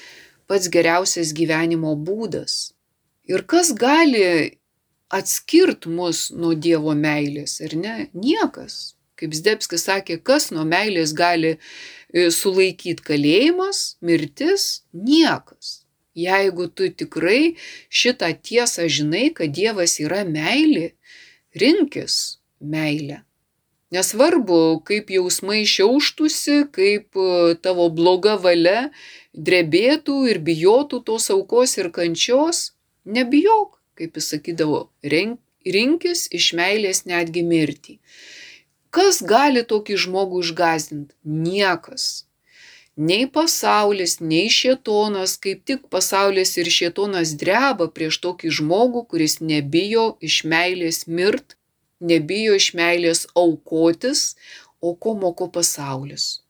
[0.50, 2.72] pats geriausias gyvenimo būdas.
[3.30, 4.58] Ir kas gali
[5.12, 7.94] atskirt mus nuo Dievo meilės, ar ne?
[8.12, 8.96] Niekas.
[9.16, 14.82] Kaip Zdebskis sakė, kas nuo meilės gali e, sulaikyti kalėjimas, mirtis?
[14.92, 15.82] Niekas.
[16.18, 17.54] Jeigu tu tikrai
[17.88, 20.90] šitą tiesą žinai, kad Dievas yra meilė,
[21.58, 23.22] rinkis meilę.
[23.92, 28.88] Nesvarbu, kaip jausmai šiauštusi, kaip e, tavo bloga valia
[29.36, 32.70] drebėtų ir bijotų tos aukos ir kančios,
[33.04, 34.80] nebijok kaip jis sakydavo,
[35.76, 37.98] rinkis iš meilės netgi mirtį.
[38.92, 41.14] Kas gali tokį žmogų išgazdinti?
[41.24, 42.26] Niekas.
[42.96, 50.18] Nei pasaulis, nei šietonas, kaip tik pasaulis ir šietonas dreba prieš tokį žmogų, kuris nebijo
[50.20, 51.56] iš meilės mirt,
[52.00, 54.36] nebijo iš meilės aukotis,
[54.82, 56.42] o ko moko pasaulis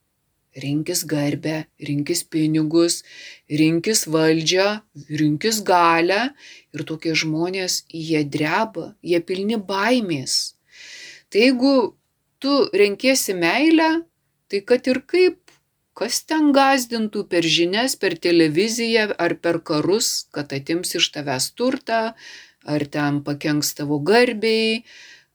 [0.57, 3.03] rinkis garbę, rinkis pinigus,
[3.49, 6.33] rinkis valdžią, rinkis galę.
[6.73, 10.55] Ir tokie žmonės, jie dreba, jie pilni baimės.
[11.33, 11.75] Tai jeigu
[12.41, 14.05] tu renkiesi meilę,
[14.49, 15.42] tai kad ir kaip,
[15.99, 22.03] kas ten gazdintų per žinias, per televiziją ar per karus, kad atims iš tavęs turtą,
[22.65, 24.85] ar ten pakenks tavo garbiai,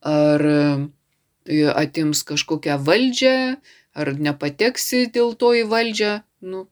[0.01, 3.37] ar e, atims kažkokią valdžią,
[3.97, 6.13] ar nepateksi dėl to į valdžią,
[6.49, 6.65] nu,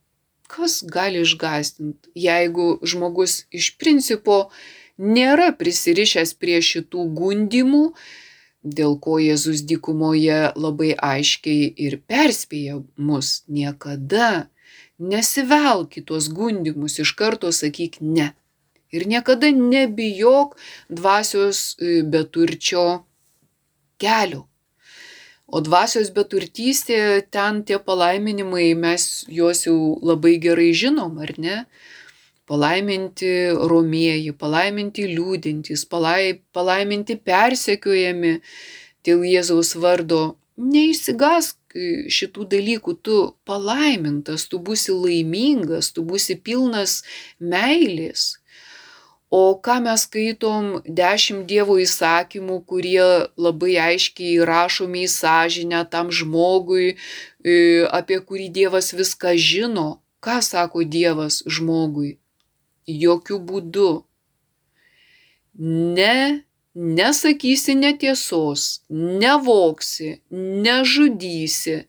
[0.50, 4.46] kas gali išgastinti, jeigu žmogus iš principo
[4.96, 7.84] nėra prisirišęs prie šitų gundimų,
[8.66, 14.48] dėl ko Jėzus dykumoje labai aiškiai ir perspėja mus niekada
[14.98, 18.32] nesivelk į tuos gundimus, iš karto sakyk ne.
[18.94, 20.56] Ir niekada nebijok
[20.88, 23.02] dvasios e, beturčio
[24.00, 24.46] kelio.
[25.46, 31.58] O dvasios beturtystė, ten tie palaiminimai, mes juos jau labai gerai žinom, ar ne?
[32.46, 33.30] Palaiminti
[33.70, 38.36] romieji, palaiminti liūdintys, palai, palaiminti persekiojami
[39.06, 40.36] dėl Jėzaus vardo.
[40.56, 41.58] Neįsigask
[42.16, 43.16] šitų dalykų, tu
[43.48, 47.02] palaimintas, tu būsi laimingas, tu būsi pilnas
[47.40, 48.36] meilės.
[49.28, 53.02] O ką mes skaitom dešimt Dievo įsakymų, kurie
[53.36, 57.56] labai aiškiai įrašomi į sąžinę tam žmogui, e,
[57.90, 59.88] apie kurį Dievas viską žino.
[60.22, 62.16] Ką sako Dievas žmogui?
[62.86, 63.90] Jokių būdų.
[65.96, 71.80] Ne, nesakysi netiesos, nevoksi, nežudysi,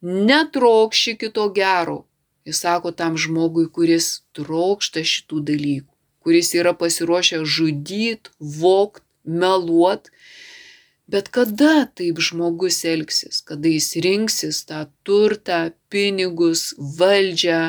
[0.00, 2.04] netrokši kito gero.
[2.48, 8.28] Jis sako tam žmogui, kuris trokšta šitų dalykų kuris yra pasiruošęs žudyt,
[8.60, 10.10] vokt, meluot.
[11.08, 17.62] Bet kada taip žmogus elgsis, kada jis rinksis tą turtą, pinigus, valdžią,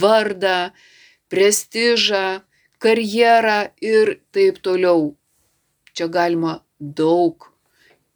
[0.00, 0.72] vardą,
[1.34, 2.24] prestižą,
[2.78, 5.14] karjerą ir taip toliau.
[5.94, 7.50] Čia galima daug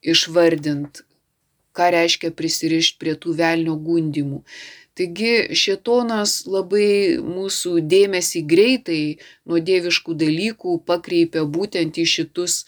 [0.03, 1.03] išvardint,
[1.77, 4.43] ką reiškia prisirišti prie tų velnio gundimų.
[4.99, 9.03] Taigi šetonas labai mūsų dėmesį greitai
[9.47, 12.65] nuo dieviškų dalykų pakreipia būtent į šitus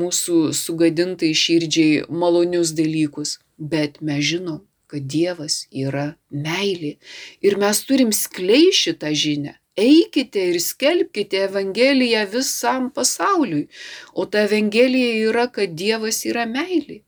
[0.00, 3.36] mūsų sugadintai širdžiai malonius dalykus.
[3.58, 6.96] Bet mes žinom, kad Dievas yra meilė
[7.44, 9.54] ir mes turim skleisti šitą žinę.
[9.76, 13.66] Eikite ir skelbkite Evangeliją visam pasauliui.
[14.14, 17.00] O ta Evangelija yra, kad Dievas yra meilė.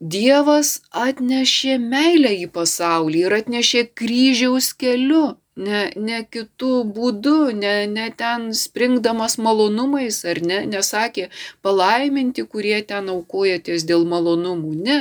[0.00, 8.10] Dievas atnešė meilę į pasaulį ir atnešė kryžiaus keliu, ne, ne kitų būdų, ne, ne
[8.18, 11.30] ten springdamas malonumais, ar ne, nesakė
[11.62, 14.74] palaiminti, kurie ten aukojatės dėl malonumų.
[14.88, 15.00] Ne,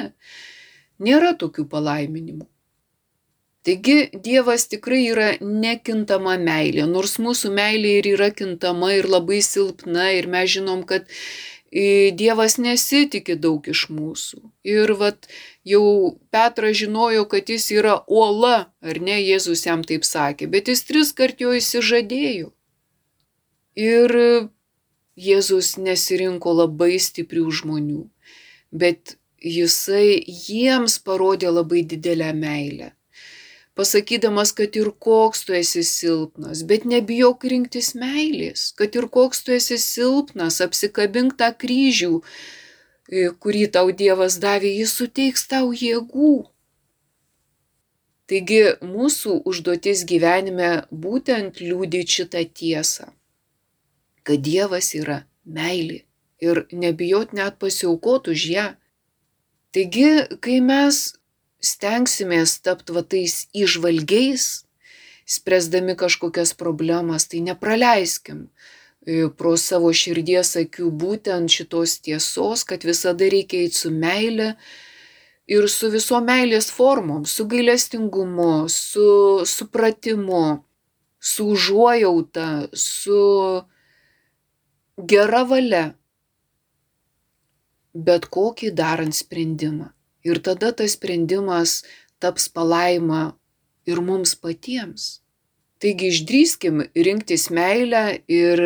[1.00, 2.53] nėra tokių palaiminimų.
[3.64, 10.10] Taigi Dievas tikrai yra nekintama meilė, nors mūsų meilė ir yra kintama ir labai silpna
[10.18, 11.06] ir mes žinom, kad
[12.20, 14.42] Dievas nesitikė daug iš mūsų.
[14.68, 15.30] Ir vat
[15.66, 15.86] jau
[16.36, 21.14] Petras žinojo, kad jis yra uola, ar ne, Jėzus jam taip sakė, bet jis tris
[21.16, 22.52] kart jo įsižadėjo.
[23.80, 24.16] Ir
[25.16, 28.04] Jėzus nesirinko labai stiprių žmonių,
[28.70, 32.92] bet jisai jiems parodė labai didelę meilę
[33.76, 39.56] pasakydamas, kad ir koks tu esi silpnas, bet nebijok rinktis meilės, kad ir koks tu
[39.58, 42.22] esi silpnas, apsikabink tą kryžių,
[43.10, 46.36] e, kurį tau Dievas davė, jis suteiks tau jėgų.
[48.30, 53.10] Taigi mūsų užduotis gyvenime būtent liūdyti šitą tiesą,
[54.24, 56.04] kad Dievas yra meilė
[56.44, 58.70] ir nebijot net pasiaukot už ją.
[59.74, 60.10] Taigi,
[60.40, 61.16] kai mes
[61.64, 64.66] stengsimės tapti va tais išvalgiais,
[65.26, 68.50] spręsdami kažkokias problemas, tai nepraleiskim
[69.08, 74.54] e, pro savo širdies akių būtent šitos tiesos, kad visada reikia eiti su meile
[75.48, 79.08] ir su viso meilės formom, su gailestingumu, su
[79.48, 80.46] supratimu,
[81.24, 83.20] su užuojauta, su
[84.98, 85.86] gera valia,
[87.94, 89.94] bet kokį darant sprendimą.
[90.24, 91.82] Ir tada tas sprendimas
[92.24, 93.34] taps palaima
[93.86, 95.24] ir mums patiems.
[95.84, 98.62] Taigi išdryskim rinktis meilę ir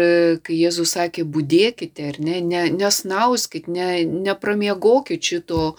[0.46, 5.72] kai Jėzus sakė, būdėkite ar ne, ne nesnauskit, ne, nepramiegokit šito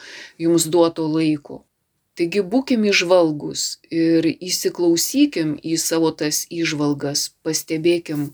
[0.42, 1.62] jums duoto laiko.
[2.18, 8.32] Taigi būkim išvalgus ir įsiklausykim į savo tas išvalgas, pastebėkim,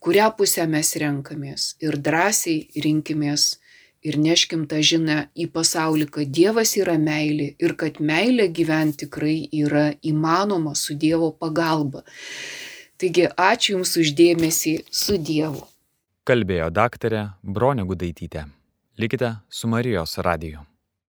[0.00, 3.50] kurią pusę mes renkamės ir drąsiai rinkimės
[4.08, 9.36] ir neškim tą žinę į pasaulį, kad Dievas yra meilė ir kad meilė gyventi tikrai
[9.62, 12.04] yra įmanoma su Dievo pagalba.
[12.98, 15.62] Taigi ačiū Jums uždėmesį su Dievu.
[16.28, 18.48] Kalbėjo daktarė Bronė Gudaitytė.
[18.98, 20.64] Likite su Marijos radiju.